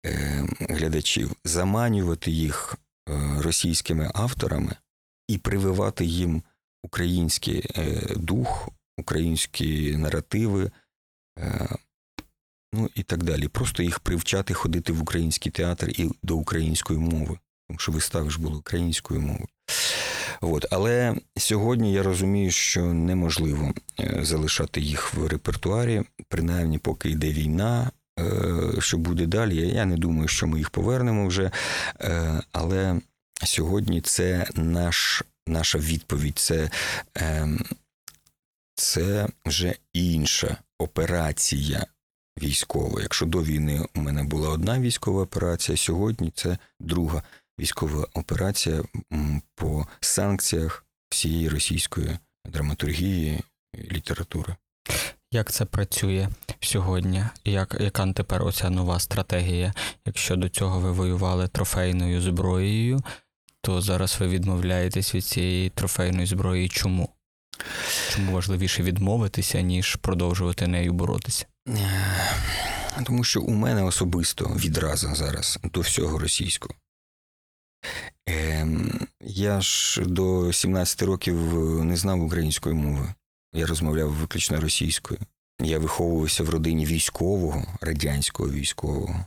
[0.05, 2.75] е, глядачів, заманювати їх
[3.37, 4.75] російськими авторами
[5.27, 6.43] і прививати їм
[6.83, 10.71] український е, дух, українські наративи,
[11.39, 11.75] е,
[12.73, 13.47] ну і так далі.
[13.47, 18.41] Просто їх привчати ходити в український театр і до української мови, тому що вистави ж
[18.41, 19.47] були українською мовою.
[20.41, 20.65] От.
[20.71, 27.91] Але сьогодні я розумію, що неможливо е, залишати їх в репертуарі, принаймні, поки йде війна.
[28.79, 29.67] Що буде далі?
[29.67, 31.51] Я не думаю, що ми їх повернемо вже.
[32.51, 33.01] Але
[33.43, 36.69] сьогодні це наш, наша відповідь, це,
[37.15, 37.65] ем,
[38.75, 41.85] це вже інша операція
[42.41, 43.01] військова.
[43.01, 47.23] Якщо до війни у мене була одна військова операція, сьогодні це друга
[47.59, 48.83] військова операція
[49.55, 53.39] по санкціях всієї російської драматургії
[53.91, 54.55] літератури.
[55.31, 57.23] Як це працює сьогодні?
[57.45, 59.73] Як, яка тепер оця нова стратегія?
[60.05, 63.01] Якщо до цього ви воювали трофейною зброєю,
[63.61, 66.69] то зараз ви відмовляєтесь від цієї трофейної зброї.
[66.69, 67.09] Чому?
[68.09, 71.45] Чому важливіше відмовитися, ніж продовжувати нею боротися?
[71.67, 76.75] Е, Тому що у мене особисто відразу зараз до всього російського.
[78.25, 81.35] Ем, Я ж до 17 років
[81.83, 83.13] не знав української мови.
[83.53, 85.19] Я розмовляв виключно російською.
[85.61, 89.25] Я виховувався в родині військового, радянського військового.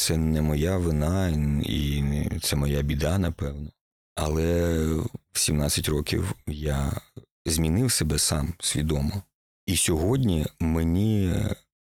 [0.00, 1.28] Це не моя вина
[1.62, 2.04] і
[2.42, 3.70] це моя біда, напевно.
[4.14, 4.84] Але
[5.32, 7.00] в 17 років я
[7.46, 9.22] змінив себе сам свідомо.
[9.66, 11.34] І сьогодні мені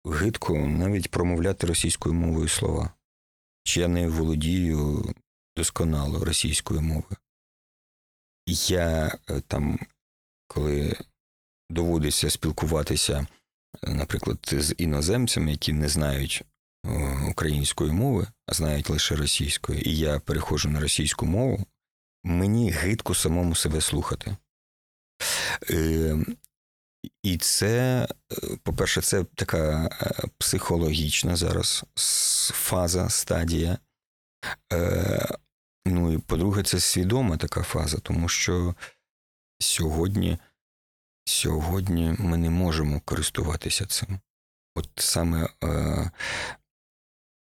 [0.05, 2.91] гидко навіть промовляти російською мовою слова.
[3.63, 5.15] Чи я не володію
[5.57, 7.17] досконало російською мовою.
[8.69, 9.79] Я е, там,
[10.47, 10.97] коли
[11.71, 13.27] доводиться спілкуватися,
[13.83, 16.45] е, наприклад, з іноземцями, які не знають
[17.31, 21.67] української мови, а знають лише російської, і я переходжу на російську мову,
[22.25, 24.37] мені гидко самому себе слухати.
[25.71, 26.17] Е,
[27.23, 31.85] І це, е, по-перше, це така е, психологічна зараз
[32.53, 33.79] фаза, стадія.
[34.73, 35.39] Е,
[35.87, 38.75] Ну і по-друге, це свідома така фаза, тому що
[39.59, 40.39] сьогодні,
[41.25, 44.21] сьогодні ми не можемо користуватися цим.
[44.75, 46.11] От саме, е,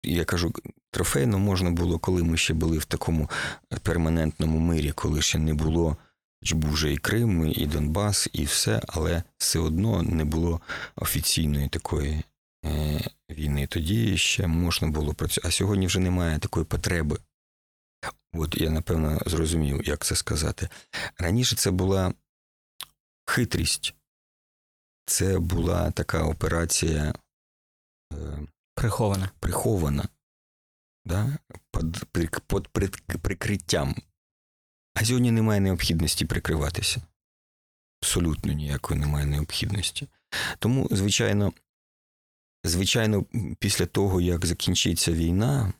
[0.03, 0.53] я кажу,
[0.91, 3.29] трофейно можна було, коли ми ще були в такому
[3.81, 5.97] перманентному мирі, коли ще не було,
[6.51, 10.61] був вже і Крим, і Донбас, і все, але все одно не було
[10.95, 12.23] офіційної такої
[12.65, 13.67] е, війни.
[13.67, 15.47] Тоді ще можна було працювати.
[15.47, 17.17] А сьогодні вже немає такої потреби.
[18.33, 20.69] От я напевно зрозумів, як це сказати.
[21.17, 22.13] Раніше це була
[23.25, 23.95] хитрість,
[25.05, 27.13] це була така операція
[28.13, 28.39] е,
[28.75, 29.29] Прихована.
[29.39, 30.07] прихована,
[31.05, 31.37] да?
[31.71, 33.95] під прик- прикриттям.
[34.95, 37.01] А сьогодні немає необхідності прикриватися.
[38.01, 40.07] Абсолютно ніякої немає необхідності.
[40.59, 41.53] Тому, звичайно,
[42.63, 43.25] звичайно,
[43.59, 45.73] після того, як закінчиться війна,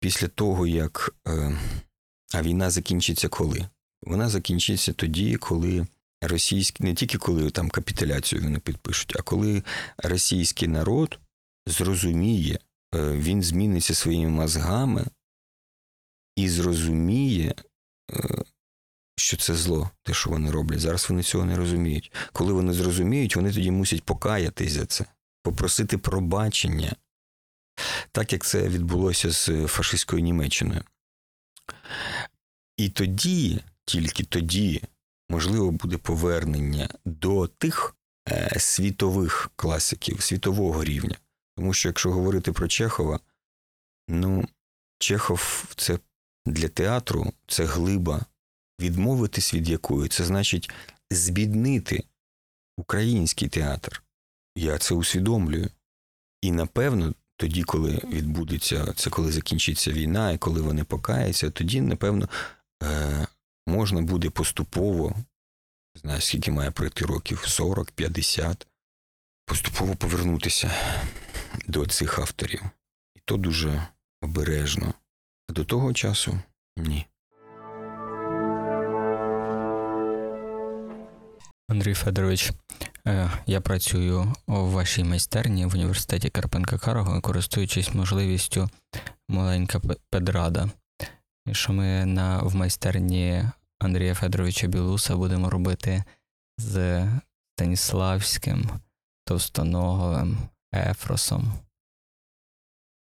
[0.00, 1.14] після того, як.
[1.28, 1.58] Е,
[2.34, 3.68] а війна закінчиться коли?
[4.02, 5.86] Вона закінчиться тоді, коли
[6.22, 9.62] російський, не тільки коли там капітуляцію вони підпишуть, а коли
[9.98, 11.18] російський народ
[11.66, 12.58] зрозуміє,
[12.94, 15.06] е, він зміниться своїми мозгами
[16.36, 17.54] і зрозуміє,
[18.10, 18.44] е,
[19.16, 20.80] що це зло, те, що вони роблять.
[20.80, 22.12] Зараз вони цього не розуміють.
[22.32, 25.04] Коли вони зрозуміють, вони тоді мусять покаятись за це,
[25.42, 26.96] попросити пробачення,
[28.12, 30.84] так як це відбулося з фашистською Німеччиною.
[32.76, 34.82] І тоді, тільки тоді,
[35.28, 37.96] можливо, буде повернення до тих
[38.28, 41.16] е, світових класиків, світового рівня.
[41.60, 43.20] Тому що якщо говорити про Чехова,
[44.08, 44.48] ну,
[44.98, 45.98] Чехов це
[46.46, 48.24] для театру це глиба,
[48.80, 50.70] відмовитись від якої це значить
[51.10, 52.04] збіднити
[52.78, 54.02] український театр.
[54.56, 55.70] Я це усвідомлюю.
[56.42, 62.28] І напевно, тоді, коли відбудеться, це коли закінчиться війна, і коли вони покаяться, тоді, напевно,
[62.82, 63.26] е,
[63.66, 65.14] можна буде поступово,
[65.94, 68.66] знаю, скільки має пройти років, 40, 50,
[69.46, 70.70] поступово повернутися
[71.68, 72.62] до цих авторів.
[73.16, 73.86] І то дуже
[74.22, 74.94] обережно.
[75.48, 76.38] А до того часу
[76.76, 77.06] ні.
[81.68, 82.52] Андрій Федорович,
[83.06, 88.70] е, я працюю у вашій майстерні в університеті Карпенка Карого, користуючись можливістю
[89.28, 90.70] маленька педрада.
[91.52, 93.44] Що ми на, в майстерні
[93.78, 96.04] Андрія Федоровича Білуса будемо робити
[96.58, 97.06] з
[97.54, 98.70] Станіславським,
[99.24, 100.38] Товстоноговим,
[100.72, 101.52] Ефросом.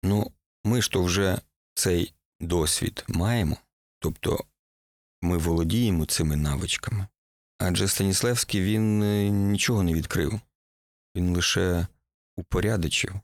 [0.04, 0.32] Ну,
[0.64, 1.42] ми ж то вже
[1.74, 3.58] цей досвід маємо,
[4.00, 4.46] тобто
[5.22, 7.08] ми володіємо цими навичками.
[7.60, 10.40] Адже Станіславський він е, нічого не відкрив,
[11.16, 11.88] він лише
[12.38, 13.20] упорядочив.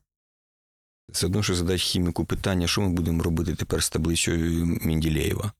[1.12, 5.52] Це одно, що задати хіміку питання, що ми будемо робити тепер з таблицею Менділеєва.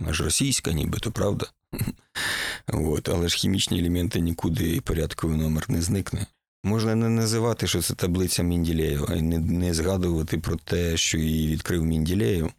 [0.00, 1.46] Вона ж російська, нібито, правда?
[2.66, 6.26] От, але ж хімічні елементи нікуди і порядковий номер не зникне.
[6.66, 11.52] Можна не називати, що це таблиця Менділеєва, і не, не згадувати про те, що її
[11.52, 12.52] відкрив Менділеєв.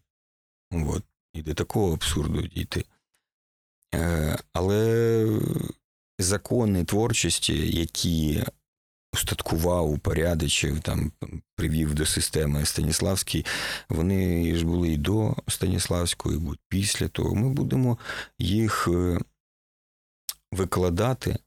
[0.71, 2.85] От, і до такого абсурду дійти.
[3.95, 5.27] Е, але
[6.19, 8.43] закони творчості, які
[9.13, 11.11] устаткував, упорядочив, там,
[11.55, 13.45] привів до системи Станіславський,
[13.89, 17.35] вони ж були і до Станіславського, і будуть після того.
[17.35, 17.97] Ми будемо
[18.39, 19.19] їх е,
[20.51, 21.37] викладати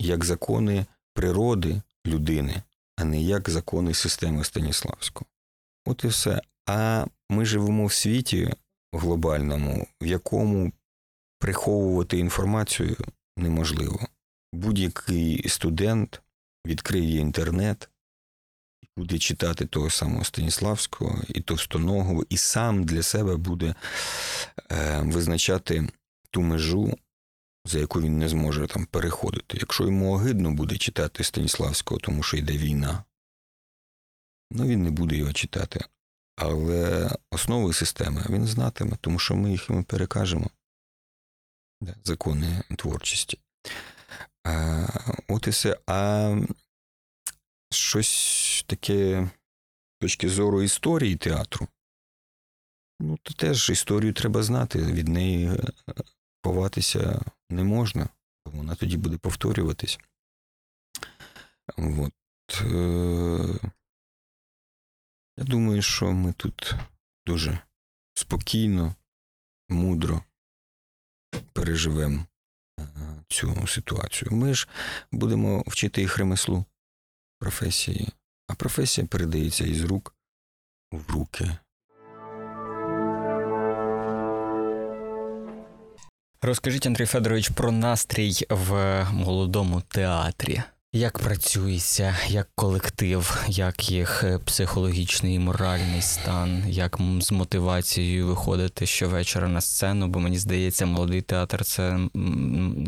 [0.00, 0.86] як закони
[1.20, 2.62] природи людини,
[2.96, 5.26] а не як закони системи Станіславського.
[5.86, 6.42] От і все.
[6.66, 8.52] А ми живемо в світі
[8.92, 10.72] глобальному, в якому
[11.38, 12.96] приховувати інформацію
[13.36, 14.06] неможливо.
[14.52, 16.22] Будь-який студент
[16.66, 17.88] відкриє інтернет
[18.82, 23.74] і буде читати того самого Станіславського і Товстоногого, і сам для себе буде
[24.70, 25.88] е, визначати
[26.30, 26.96] ту межу,
[27.64, 29.58] за яку він не зможе там переходити.
[29.60, 33.04] Якщо йому огидно буде читати Станіславського, тому що йде війна,
[34.50, 35.84] ну він не буде його читати.
[36.36, 40.50] Але основи системи він знатиме, тому що ми їх йому перекажемо.
[42.04, 43.38] Закони творчості.
[44.44, 44.86] А,
[45.28, 45.78] от і все.
[45.86, 46.36] А
[47.70, 49.30] щось таке
[49.98, 51.68] з точки зору історії театру.
[53.00, 54.78] Ну, то теж історію треба знати.
[54.78, 55.62] Від неї е,
[56.44, 57.20] ховатися
[57.50, 58.08] не можна.
[58.44, 59.98] Вона тоді буде повторюватись.
[61.76, 62.12] От.
[62.60, 63.70] е,
[65.38, 66.74] Я думаю, що ми тут
[67.26, 67.58] дуже
[68.14, 68.94] спокійно,
[69.68, 70.24] мудро
[71.52, 72.26] переживемо
[72.80, 72.84] е,
[73.28, 74.30] цю ситуацію.
[74.32, 74.68] Ми ж
[75.12, 76.64] будемо вчити їх ремеслу
[77.38, 78.08] професії,
[78.46, 80.14] а професія передається із рук
[80.92, 81.56] в руки.
[86.42, 90.62] Розкажіть, Андрій Федорович, про настрій в молодому театрі.
[90.92, 98.86] Як працюється, як колектив, як їх е, психологічний і моральний стан, як з мотивацією виходити
[98.86, 100.08] щовечора на сцену?
[100.08, 101.98] Бо мені здається, молодий театр це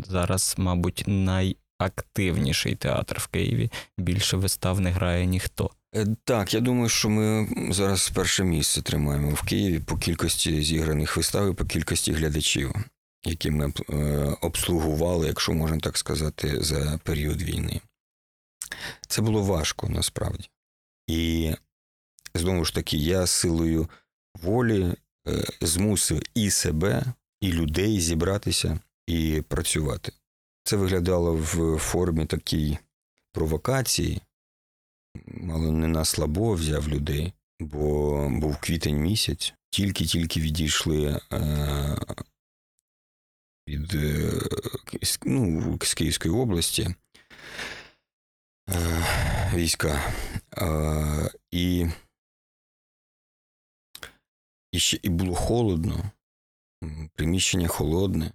[0.07, 3.71] зараз, мабуть, найактивніший театр в Києві.
[3.97, 5.69] Більше вистав не грає ніхто.
[5.95, 11.17] Е, Так, я думаю, що ми зараз перше місце тримаємо в Києві по кількості зіграних
[11.17, 12.75] вистав і по кількості глядачів,
[13.25, 13.95] які ми е,
[14.41, 17.81] обслугували, якщо можна так сказати, за період війни.
[19.07, 20.49] Це було важко насправді.
[21.07, 21.51] І
[22.35, 23.89] знову ж таки, я силою
[24.33, 24.93] волі
[25.27, 27.05] е, змусив і себе,
[27.41, 30.11] і людей зібратися і працювати.
[30.63, 32.77] Це виглядало в формі такій
[33.31, 34.21] провокації,
[35.27, 41.97] мало не на слабо взяв людей, бо був квітень місяць, тільки-тільки відійшли е,
[43.67, 44.31] від е,
[45.25, 46.95] ну, з Київської області
[48.69, 49.05] е,
[49.53, 50.13] війська.
[51.51, 51.87] І,
[54.71, 56.11] і ще і було холодно,
[57.13, 58.31] приміщення холодне,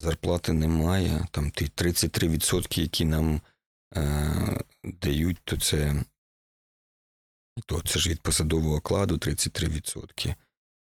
[0.00, 1.26] зарплати немає.
[1.30, 3.40] Там ті 33%, які нам
[3.96, 6.04] е, дають, то це,
[7.66, 10.34] то це ж від посадового окладу 33%.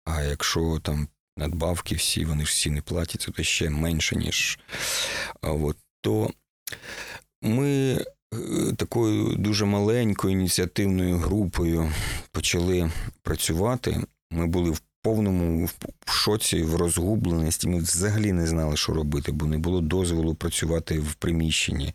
[0.05, 1.07] А якщо там
[1.41, 4.59] надбавки всі, вони ж всі не платять, то ще менше, ніж.
[5.41, 6.29] От, то
[7.41, 8.05] ми е,
[8.77, 11.91] такою дуже маленькою ініціативною групою
[12.31, 14.03] почали працювати.
[14.31, 15.65] Ми були в повному
[16.05, 17.67] в шоці, в розгубленості.
[17.67, 21.93] Ми взагалі не знали, що робити, бо не було дозволу працювати в приміщенні,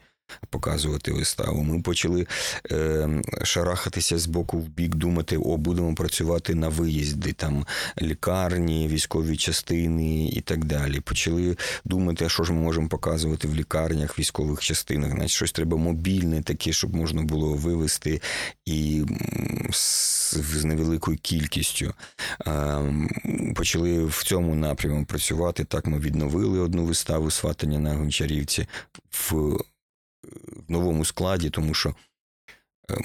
[0.50, 1.62] показувати виставу.
[1.62, 2.26] Ми почали
[2.70, 3.08] е,
[3.42, 7.66] шарахатися з боку в бік, думати, о, будемо працювати на виїзди, там
[8.02, 11.00] лікарні, військові частини і так далі.
[11.00, 15.10] Почали думати, а що ж ми можемо показувати в лікарнях, військових частинах.
[15.10, 18.20] Значить, щось треба мобільне, таке, щоб можна було вивезти
[18.64, 19.04] і
[19.70, 21.94] з, з невеликою кількістю.
[22.46, 23.10] Ем,
[23.56, 25.64] Почали в цьому напрямку працювати.
[25.64, 28.66] Так ми відновили одну виставу сватання на Гончарівці
[29.10, 29.58] в
[30.70, 31.94] новому складі, тому що е,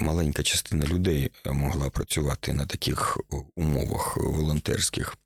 [0.00, 3.18] маленька частина людей могла працювати на таких
[3.56, 5.16] умовах волонтерських.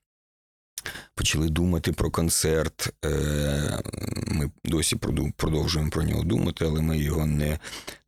[1.14, 2.94] Почали думати про концерт.
[3.04, 3.82] Е,
[4.26, 4.96] Ми досі
[5.36, 7.58] продовжуємо про нього думати, але ми його не,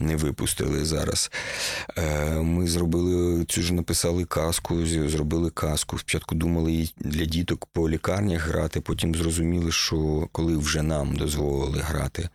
[0.01, 1.31] не випустили зараз.
[1.97, 5.99] Е, Ми зробили цю ж написали казку, зробили казку.
[5.99, 12.23] Спочатку думали для діток по лікарнях грати, потім зрозуміли, що коли вже нам дозволили грати,
[12.23, 12.29] е,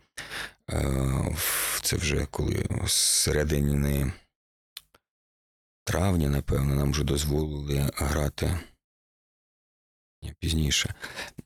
[1.82, 4.12] це вже коли середини
[5.84, 8.58] травня, напевно, нам вже дозволили грати
[10.38, 10.94] пізніше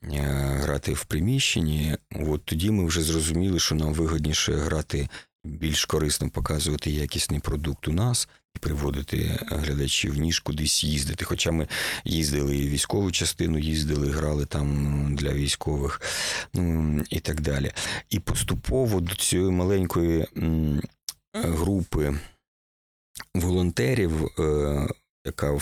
[0.03, 0.17] е,
[0.61, 1.97] грати в приміщенні.
[2.15, 5.09] От тоді ми вже зрозуміли, що нам вигодніше грати
[5.43, 8.29] більш корисно показувати якісний продукт у нас
[8.59, 11.25] приводити глядачів, ніж кудись їздити.
[11.25, 11.67] Хоча ми
[12.03, 16.01] їздили і військову частину, їздили, грали там для військових,
[16.53, 17.71] ну і так далі.
[18.09, 20.27] І поступово до цієї маленької е,
[21.33, 22.19] групи
[23.33, 24.87] волонтерів, е,
[25.25, 25.59] яка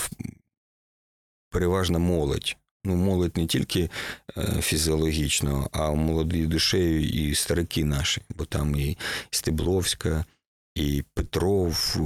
[1.50, 2.56] переважна молодь.
[2.84, 3.90] Ну, молодь не тільки
[4.36, 8.98] е, фізіологічно, а молоді душею і старики наші, бо там і
[9.30, 10.24] Стебловська,
[10.74, 12.02] і Петров, е,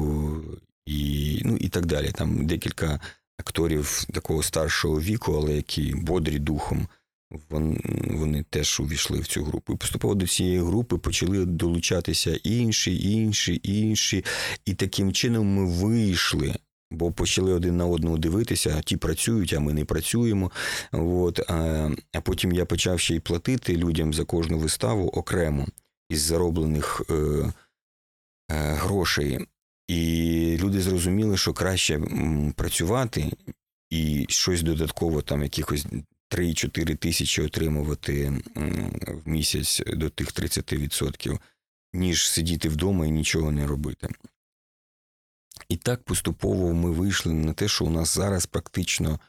[0.86, 2.10] і, ну, і так далі.
[2.14, 3.00] Там декілька
[3.38, 6.88] акторів такого старшого віку, але які бодрі духом.
[7.50, 7.80] Вон,
[8.10, 9.72] вони теж увійшли в цю групу.
[9.72, 14.24] І поступово до цієї групи почали долучатися інші, інші, інші.
[14.64, 16.54] І таким чином ми вийшли
[16.92, 20.50] бо почали один на одного дивитися, ті працюють, а ми не працюємо.
[20.92, 25.66] От, а, а потім я почав ще й платити людям за кожну виставу окремо
[26.08, 27.52] із зароблених е, е,
[28.74, 29.46] грошей.
[29.92, 32.00] І люди зрозуміли, що краще
[32.56, 33.32] працювати
[33.90, 35.86] і щось додатково, там якихось
[36.30, 38.42] 3-4 тисячі отримувати
[39.06, 41.38] в місяць до тих 30%,
[41.92, 44.08] ніж сидіти вдома і нічого не робити.
[45.68, 49.20] І так поступово ми вийшли на те, що у нас зараз практично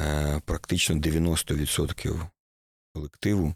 [0.00, 2.28] е, практично 90%
[2.94, 3.54] колективу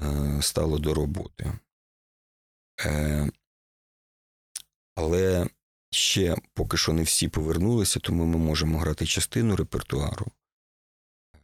[0.00, 1.52] е, стало до роботи.
[2.84, 3.30] Е,
[4.94, 5.48] але
[5.90, 10.26] ще поки що не всі повернулися, тому ми можемо грати частину репертуару.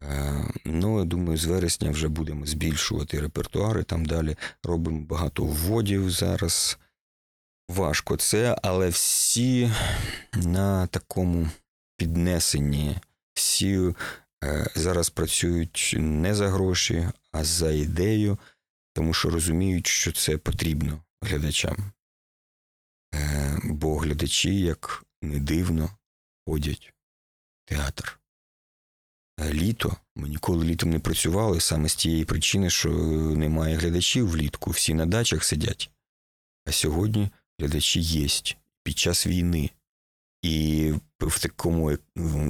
[0.03, 3.82] Е, Ну, я думаю, з вересня вже будемо збільшувати репертуари.
[3.82, 6.78] Там далі робимо багато вводів зараз.
[7.68, 9.72] Важко це, але всі
[10.32, 11.49] на такому
[11.97, 12.97] піднесенні,
[13.34, 13.95] всі
[14.45, 18.38] е, зараз працюють не за гроші, а за ідею,
[18.92, 21.76] тому що розуміють, що це потрібно глядачам.
[23.14, 25.90] Е, бо глядачі, як не дивно,
[26.46, 26.92] ходять
[27.64, 28.18] в театр.
[29.40, 32.90] Е, Літо ми ніколи літом не працювали саме з тієї причини, що
[33.36, 35.90] немає глядачів влітку, всі на дачах сидять.
[36.66, 38.28] А сьогодні глядачі є
[38.82, 39.70] під час війни.
[40.42, 41.98] І в такому е-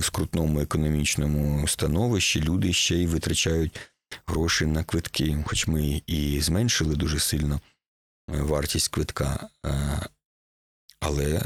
[0.03, 3.81] скрутному економічному становищі люди ще й витрачають
[4.27, 7.61] гроші на квитки, хоч ми і зменшили дуже сильно
[8.29, 9.49] вартість квитка,
[11.05, 11.43] але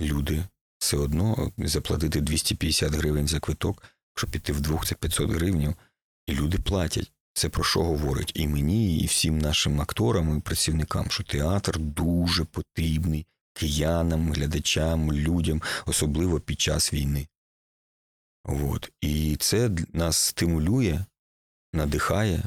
[0.00, 0.44] люди
[0.78, 3.82] все одно заплатити 250 гривень за квиток,
[4.14, 5.74] щоб піти вдвох, це 500 гривень,
[6.26, 7.12] і люди платять.
[7.32, 12.44] Це про що говорить і мені, і всім нашим акторам і працівникам, що театр дуже
[12.44, 17.28] потрібний киянам, глядачам, людям, особливо під час війни.
[18.44, 18.92] От.
[19.00, 21.04] І це нас стимулює,
[21.72, 22.42] надихає,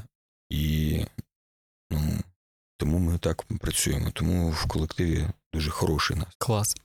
[0.50, 1.06] і
[1.92, 2.20] ну,
[2.78, 4.12] тому ми так працюємо.
[4.12, 6.28] Тому в колективі дуже хороший нас.
[6.38, 6.76] Клас.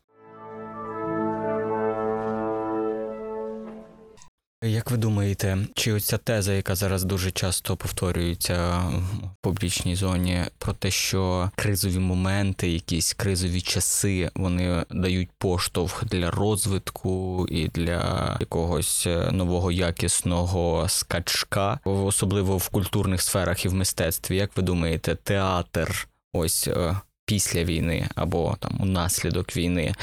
[4.65, 10.73] Як ви думаєте, чи оця теза, яка зараз дуже часто повторюється в публічній зоні, про
[10.73, 19.07] те, що кризові моменти, якісь кризові часи, вони дають поштовх для розвитку і для якогось
[19.07, 24.37] е, нового якісного скачка, особливо в культурних сферах і в мистецтві?
[24.37, 26.97] Як ви думаєте, театр ось е,
[27.27, 29.95] після війни або там унаслідок війни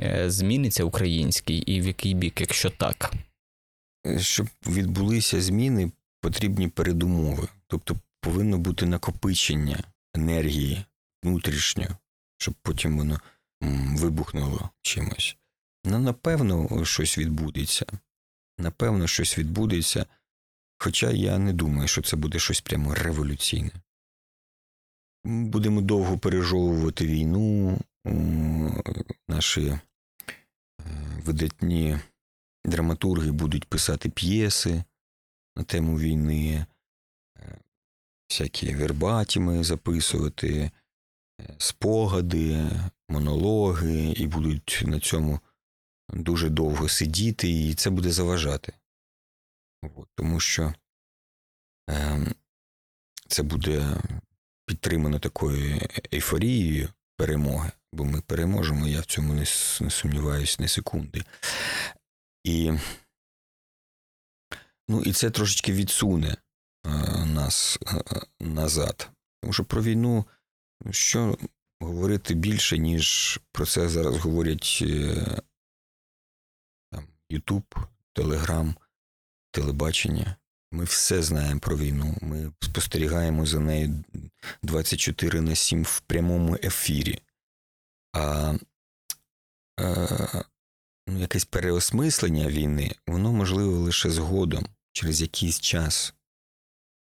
[0.00, 3.12] е, зміниться український, і в який бік, якщо так?
[4.18, 7.48] Щоб відбулися зміни, потрібні передумови.
[7.66, 9.82] Тобто повинно бути накопичення
[10.14, 10.84] енергії
[11.22, 11.86] внутрішньо,
[12.38, 13.20] щоб потім воно
[13.98, 15.36] вибухнуло чимось.
[15.84, 17.86] Ну, напевно, щось відбудеться.
[18.58, 20.06] Напевно, щось відбудеться.
[20.78, 23.70] Хоча я не думаю, що це буде щось прямо революційне.
[25.28, 27.78] Будемо довго пережовувати війну.
[29.28, 29.80] Наші е,
[31.24, 31.98] видатні
[32.64, 34.84] драматурги будуть писати п'єси
[35.56, 36.66] на тему війни,
[37.38, 37.58] е,
[38.30, 40.70] всякі вербатіми записувати,
[41.40, 42.70] е, спогади,
[43.08, 45.40] монологи, і будуть на цьому
[46.08, 48.72] дуже довго сидіти, і це буде заважати.
[50.14, 50.74] Тому що
[51.90, 52.26] е,
[53.28, 53.96] це буде
[54.68, 55.80] підтримано такою
[56.12, 59.46] ейфорією перемоги, бо ми переможемо, я в цьому не,
[59.90, 61.24] сумніваюся ні секунди.
[62.44, 62.72] І,
[64.88, 66.36] ну, і це трошечки відсуне
[66.86, 66.90] е,
[67.24, 69.10] нас е, назад.
[69.42, 70.24] Тому що про війну
[70.84, 71.38] ну, що
[71.80, 75.42] говорити більше, ніж про це зараз говорять е,
[76.92, 78.74] там, YouTube, Telegram,
[79.50, 80.36] телебачення.
[80.72, 82.16] Ми все знаємо про війну.
[82.20, 84.04] Ми спостерігаємо за нею
[84.62, 87.22] 24 на 7 в прямому ефірі.
[88.12, 88.54] А
[89.80, 90.44] е,
[91.06, 96.14] ну, якесь переосмислення війни, воно можливо лише згодом, через якийсь час.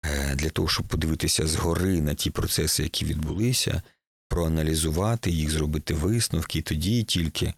[0.06, 3.82] Е, Для того, щоб подивитися згори на ті процеси, які відбулися,
[4.28, 7.54] проаналізувати їх, зробити висновки, і тоді тільки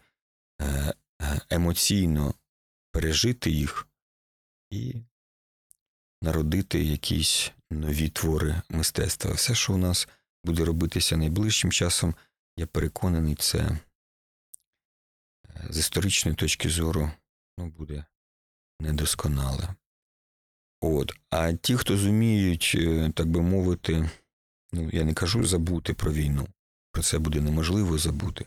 [0.61, 2.33] е, е, емоційно
[2.91, 3.87] пережити їх
[4.69, 4.95] і
[6.21, 9.33] народити якісь нові твори мистецтва.
[9.33, 10.07] Все, що у нас
[10.43, 12.15] буде робитися найближчим часом,
[12.57, 13.79] я переконаний, це е,
[15.69, 17.11] з історичної точки зору
[17.57, 18.05] ну, буде
[18.79, 19.75] недосконале.
[20.81, 21.11] От.
[21.29, 24.09] А ті, хто зуміють, е, так би мовити,
[24.73, 26.47] ну, я не кажу забути про війну,
[26.91, 28.45] про це буде неможливо забути,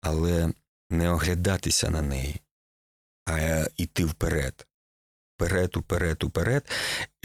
[0.00, 0.52] але
[0.90, 2.40] не оглядатися на неї,
[3.26, 4.66] а йти вперед.
[5.36, 6.70] Вперед, уперед, уперед.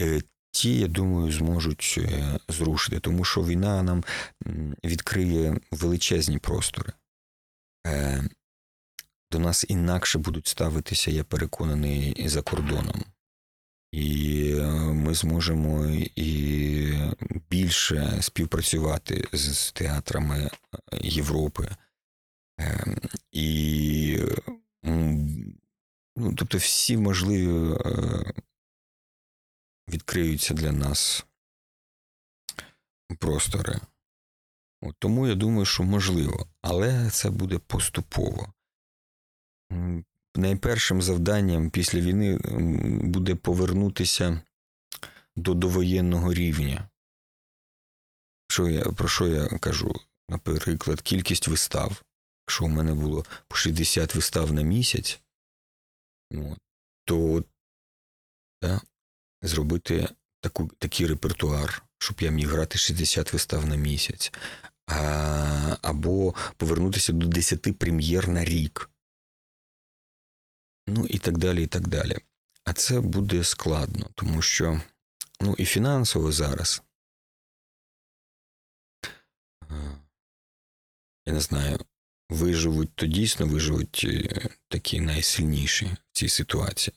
[0.00, 0.20] Е,
[0.54, 4.04] Ті, я думаю, зможуть е, зрушити, тому що війна нам
[4.84, 6.92] відкриє величезні простори.
[7.86, 8.24] Е,
[9.30, 13.04] До нас інакше будуть ставитися, я переконаний, за кордоном.
[13.92, 14.54] І
[14.92, 15.86] ми зможемо
[16.16, 16.92] і
[17.50, 20.50] більше співпрацювати з театрами
[21.00, 21.68] Європи.
[22.60, 22.96] Е,
[23.32, 24.18] І
[26.16, 28.32] ну, тобто всі можливі е,
[29.88, 31.26] відкриються для нас
[33.18, 33.80] простори.
[34.82, 38.52] От тому я думаю, що можливо, але це буде поступово.
[40.36, 42.38] Найпершим завданням після війни
[43.04, 44.42] буде повернутися
[45.36, 46.88] до довоєнного рівня.
[48.48, 49.94] Що я, про що я кажу?
[50.28, 52.02] Наприклад, кількість вистав.
[52.48, 55.20] Якщо у мене було по 60 вистав на місяць,
[56.32, 56.58] от,
[57.04, 57.44] то
[58.62, 58.80] да,
[59.42, 60.08] зробити
[60.40, 64.32] таку, такий репертуар, щоб я міг грати 60 вистав на місяць,
[64.86, 68.90] а, або повернутися до 10 прем'єр на рік.
[70.86, 72.18] Ну і так далі, і так далі.
[72.64, 74.80] А це буде складно, тому що
[75.40, 76.82] ну, і фінансово зараз.
[81.26, 81.78] Я не знаю,
[82.32, 86.94] виживуть, то дійсно виживуть е, такі найсильніші в цій ситуації.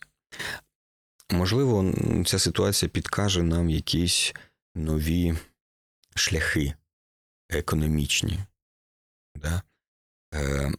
[1.31, 1.93] Можливо,
[2.25, 4.33] ця ситуація підкаже нам якісь
[4.75, 5.35] нові
[6.15, 6.73] шляхи
[7.49, 8.39] економічні.
[9.35, 9.61] Да?
[10.33, 10.71] Е,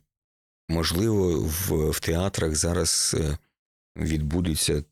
[0.69, 3.39] можливо, в, в театрах зараз е,
[3.97, 4.85] відбудеться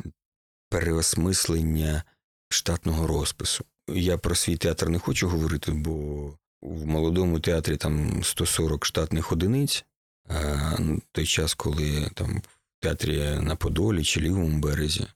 [0.69, 2.03] переосмислення
[2.49, 3.65] штатного розпису.
[3.89, 9.85] Я про свій театр не хочу говорити, бо в молодому театрі там 140 штатних одиниць,
[10.29, 15.07] а в той час, коли там в театрі на Подолі чи Лівому березі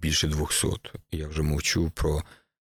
[0.00, 0.68] більше 200.
[1.12, 2.22] Я вже мовчу про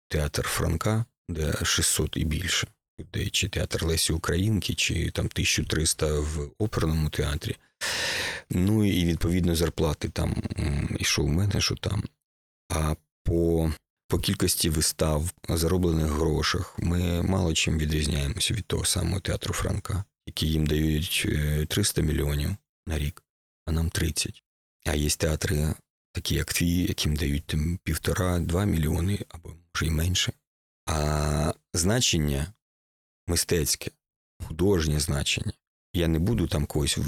[0.08, 2.66] театр Франка, де 600 і більше
[3.00, 7.56] людей, чи театр Лесі Українки, чи там 1300 в оперному театрі.
[8.50, 10.42] Ну і відповідно зарплати там,
[10.98, 12.04] і що у мене, що там.
[12.68, 13.72] А по,
[14.08, 20.50] по кількості вистав, зароблених грошах, ми мало чим відрізняємося від того самого театру Франка, який
[20.50, 22.56] їм дають е, 300 мільйонів
[22.86, 23.22] на рік,
[23.66, 24.42] а нам 30.
[24.86, 25.74] А є театри,
[26.12, 27.54] такі як твій, яким дають
[27.84, 30.32] півтора-два мільйони або може й менше.
[30.86, 32.52] А значення
[33.26, 33.90] мистецьке,
[34.46, 35.52] художнє значення.
[35.94, 36.98] Я не буду там когось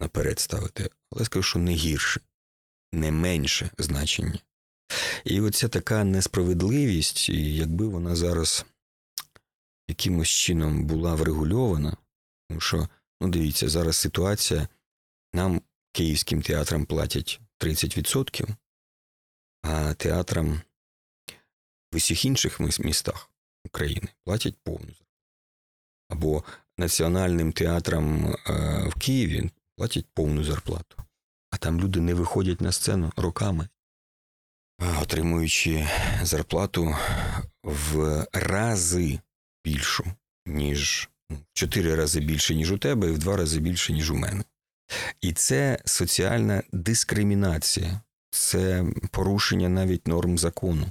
[0.00, 2.20] наперед ставити, але скажу, що не гірше,
[2.92, 4.38] не менше значення.
[5.24, 8.66] І оця така несправедливість, якби вона зараз
[9.88, 11.96] якимось чином була врегульована,
[12.48, 12.88] тому що,
[13.20, 14.68] ну дивіться, зараз ситуація,
[15.32, 15.60] нам,
[15.92, 18.48] київським театрам, платять 30%,
[19.62, 20.60] а театрам
[21.92, 23.30] в усіх інших містах
[23.64, 24.92] України платять повну.
[26.08, 26.44] Або
[26.78, 30.96] національним театрам е, в Києві платять повну зарплату.
[31.50, 33.68] А там люди не виходять на сцену роками,
[35.02, 35.88] отримуючи
[36.22, 36.96] зарплату
[37.62, 39.20] в рази
[39.64, 40.04] більшу,
[40.46, 44.10] ніж ну, в чотири рази більше, ніж у тебе, і в два рази більше, ніж
[44.10, 44.44] у мене.
[45.20, 50.86] І це соціальна дискримінація, це порушення навіть норм закону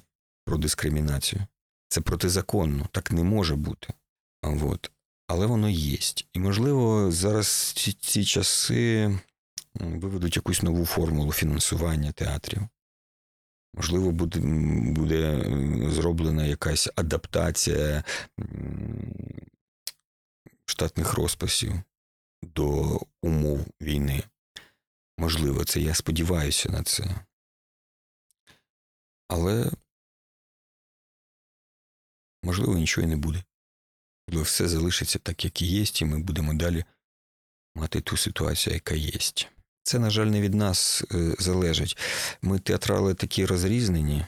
[0.45, 1.41] про дискримінацію.
[1.89, 3.93] Це протизаконно, так не може бути.
[4.41, 4.91] От.
[5.27, 5.97] Але воно є.
[6.33, 9.19] І, можливо, зараз ці, ці часи
[9.75, 12.61] виведуть якусь нову формулу фінансування театрів.
[13.73, 14.39] Можливо, буде,
[14.91, 15.45] буде
[15.89, 18.03] зроблена якась адаптація
[20.65, 21.73] штатних розписів
[22.43, 24.23] до умов війни.
[25.17, 27.25] Можливо, це я сподіваюся на це.
[29.27, 29.71] Але
[32.43, 33.43] можливо, нічого і не буде.
[34.27, 36.85] Можливо, все залишиться так, як і є, і ми будемо далі
[37.75, 39.19] мати ту ситуацію, яка є.
[39.83, 41.97] Це, на жаль, не від нас е, залежить.
[42.41, 44.25] Ми театрали такі розрізнені.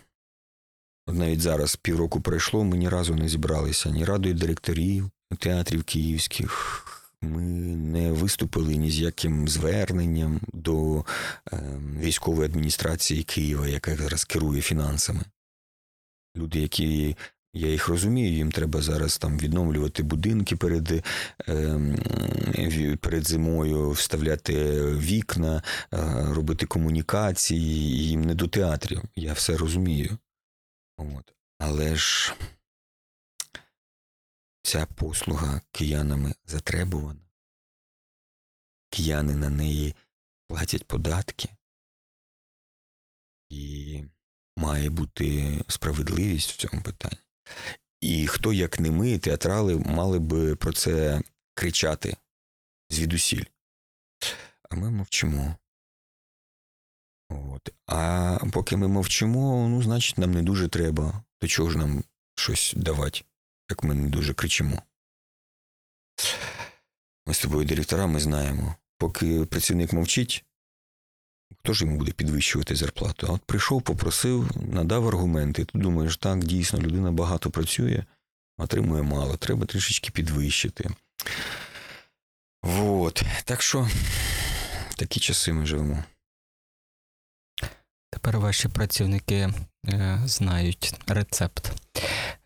[1.07, 6.81] От навіть зараз півроку пройшло, ми ні разу не зібралися ні радою директорів театрів київських.
[7.21, 7.41] Ми
[7.75, 11.05] не виступили ні з яким зверненням до
[11.53, 15.21] е, військової адміністрації Києва, яка зараз керує фінансами.
[16.37, 17.15] Люди, які
[17.55, 21.05] я їх розумію, їм треба зараз там відновлювати будинки перед,
[21.47, 21.97] ем,
[23.01, 25.97] перед зимою, вставляти вікна, е,
[26.33, 29.01] робити комунікації, їм не до театрів.
[29.15, 30.17] Я все розумію.
[30.97, 31.33] От.
[31.59, 32.35] Але ж
[34.61, 37.21] ця послуга киянами затребувана.
[38.89, 39.95] Кияни на неї
[40.47, 41.49] платять податки.
[43.49, 44.03] І
[44.57, 47.24] має бути справедливість в цьому питанні.
[48.01, 51.21] І хто, як не ми, театрали, мали би про це
[51.53, 52.17] кричати
[52.89, 53.43] звідусіль.
[54.69, 55.55] А ми мовчимо.
[57.29, 57.69] От.
[57.85, 61.23] А поки ми мовчимо, ну, значить, нам не дуже треба.
[61.41, 62.03] До чого ж нам
[62.35, 63.21] щось давати,
[63.69, 64.81] як ми не дуже кричимо.
[67.25, 68.75] Ми з тобою, директора, ми знаємо.
[68.97, 70.45] Поки працівник мовчить,
[71.59, 73.27] Хто ж йому буде підвищувати зарплату?
[73.29, 75.65] А от прийшов, попросив, надав аргументи.
[75.65, 78.03] Ти думаєш, так, дійсно, людина багато працює,
[78.57, 80.89] отримує мало, треба трішечки підвищити.
[82.63, 83.23] Вот.
[83.45, 83.87] Так що
[84.97, 86.03] такі часи ми живемо.
[88.11, 89.49] Тепер ваші працівники
[89.87, 91.71] е, знають рецепт.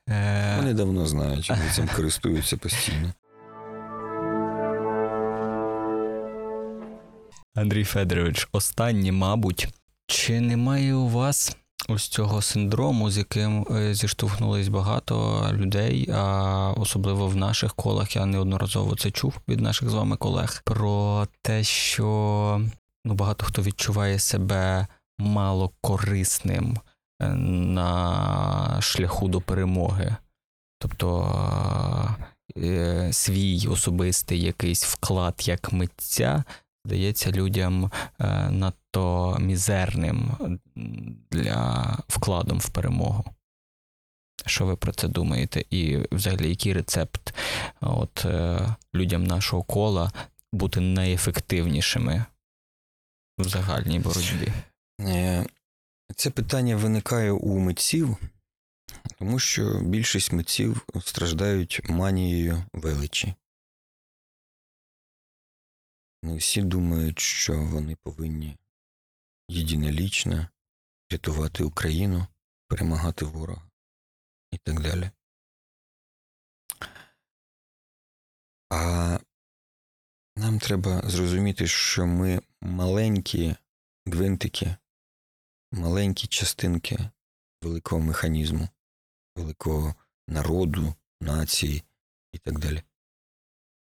[0.09, 3.13] Е, Вони давно знають, вони цим користуються постійно.
[7.55, 9.67] Андрій Федорович, останнє, мабуть,
[10.07, 17.27] чи немає у вас ось цього синдрому, з яким е, зіштовхнулись багато людей, а особливо
[17.27, 22.61] в наших колах, я неодноразово це чув від наших з вами колег, про те, що
[23.05, 24.87] ну, багато хто відчуває себе
[25.19, 26.77] мало корисним
[27.21, 30.15] е, на шляху до перемоги.
[30.79, 32.17] Тобто
[32.57, 36.43] е, свій особистий якийсь вклад як митця
[36.89, 40.31] здається людям е, надто мізерним
[41.31, 43.25] для вкладом в перемогу.
[44.45, 45.63] Що ви про це думаєте?
[45.69, 47.33] І взагалі, який рецепт
[47.81, 48.59] от, е,
[48.95, 50.11] людям нашого кола
[50.51, 52.25] бути найефективнішими
[53.37, 54.47] в загальній боротьбі?
[55.01, 55.45] Е,
[56.15, 58.17] Це питання виникає у митців,
[59.19, 63.33] тому що більшість митців страждають манією величі.
[66.23, 68.57] Не всі думають, що вони повинні
[69.49, 70.47] єдинолічно
[71.11, 72.27] рятувати Україну,
[72.67, 73.69] перемагати ворога
[74.51, 75.11] і так далі.
[78.69, 79.19] А
[80.35, 83.55] нам треба зрозуміти, що ми маленькі
[84.05, 84.75] гвинтики,
[85.71, 87.09] маленькі частинки
[87.61, 88.69] великого механізму,
[89.35, 89.95] великого
[90.27, 91.83] народу, нації
[92.31, 92.83] і так далі.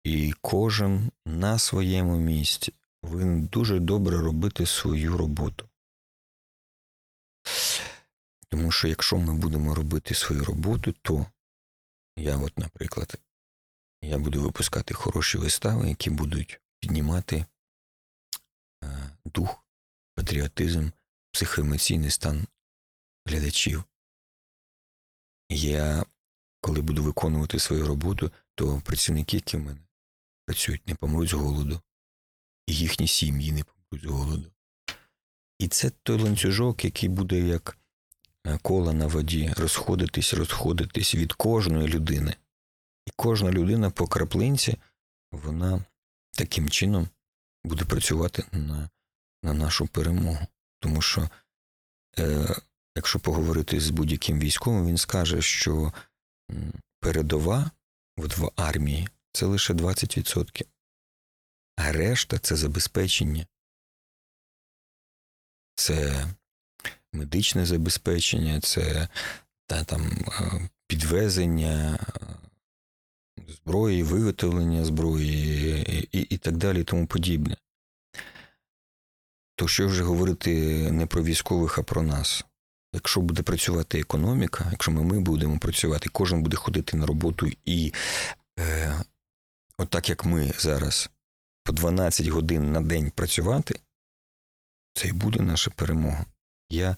[0.04, 5.70] І кожен на своєму місці повинен дуже добре робити свою роботу.
[8.50, 11.26] Тому що якщо ми будемо робити свою роботу, то
[12.18, 13.16] я, от, наприклад,
[14.02, 17.46] я буду випускати хороші вистави, які будуть піднімати
[18.84, 19.66] е, дух,
[20.16, 20.90] патріотизм,
[21.32, 22.48] психоемоційний стан
[23.26, 23.84] глядачів.
[25.50, 26.06] Я,
[26.62, 29.80] коли буду виконувати свою роботу, то працівники, які в мене
[30.46, 31.82] працюють, не помруть з голоду,
[32.68, 34.52] і їхні сім'ї не помруть з голоду.
[35.60, 37.78] І це той ланцюжок, який буде як
[38.48, 42.36] е, кола на воді, розходитись, розходитись від кожної людини.
[43.08, 44.78] І кожна людина по краплинці,
[45.32, 45.86] вона
[46.32, 47.08] таким чином
[47.64, 48.90] буде працювати на,
[49.44, 50.48] на нашу перемогу.
[50.80, 51.30] Тому що,
[52.20, 52.56] е,
[52.96, 55.94] якщо поговорити з будь-яким військовим, він скаже, що
[57.00, 57.72] передова
[58.18, 60.66] от в армії це лише 20%.
[61.76, 63.46] А решта це забезпечення.
[65.76, 66.28] Це
[67.14, 69.08] медичне забезпечення, це
[69.66, 72.00] та, там, е, підвезення
[73.48, 77.58] зброї, виготовлення зброї і, і так далі, і тому подібне.
[79.56, 80.52] То що вже говорити
[80.92, 82.46] не про військових, а про нас.
[82.94, 87.94] Якщо буде працювати економіка, якщо ми, ми будемо працювати, кожен буде ходити на роботу і
[88.60, 89.04] е,
[89.78, 91.10] отак як ми зараз
[91.64, 93.80] по 12 годин на день працювати,
[94.94, 96.26] це і буде наша перемога.
[96.70, 96.98] Я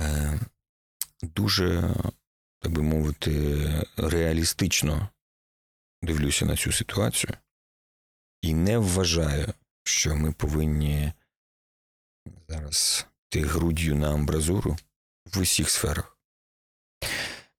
[0.00, 0.40] е,
[1.22, 1.94] дуже,
[2.60, 3.64] так би мовити,
[3.96, 5.08] реалістично
[6.02, 7.34] дивлюся на цю ситуацію
[8.42, 11.12] і не вважаю, що ми повинні
[12.48, 14.76] зараз йти груддю на амбразуру
[15.34, 16.18] в усіх сферах.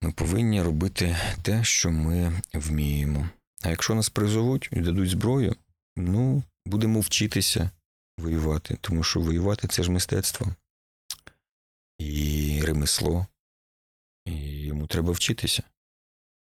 [0.01, 3.29] Ми повинні робити те, що ми вміємо.
[3.63, 5.55] А якщо нас призовуть і дадуть зброю,
[5.95, 7.69] ну, будемо вчитися
[8.17, 10.55] воювати, тому що воювати це ж мистецтво
[11.99, 13.27] і ремесло,
[14.25, 15.63] і йому треба вчитися.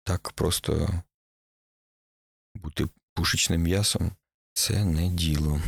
[0.04, 1.02] Так просто
[2.54, 4.12] бути пушечним м'ясом
[4.52, 5.60] це не діло.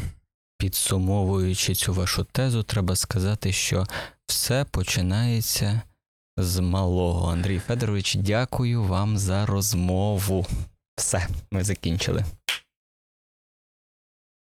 [0.59, 3.87] Підсумовуючи цю вашу тезу, треба сказати, що
[4.27, 5.83] все починається
[6.37, 7.33] з малого.
[7.33, 10.47] Андрій Федорович, дякую вам за розмову.
[10.97, 12.25] Все, ми закінчили.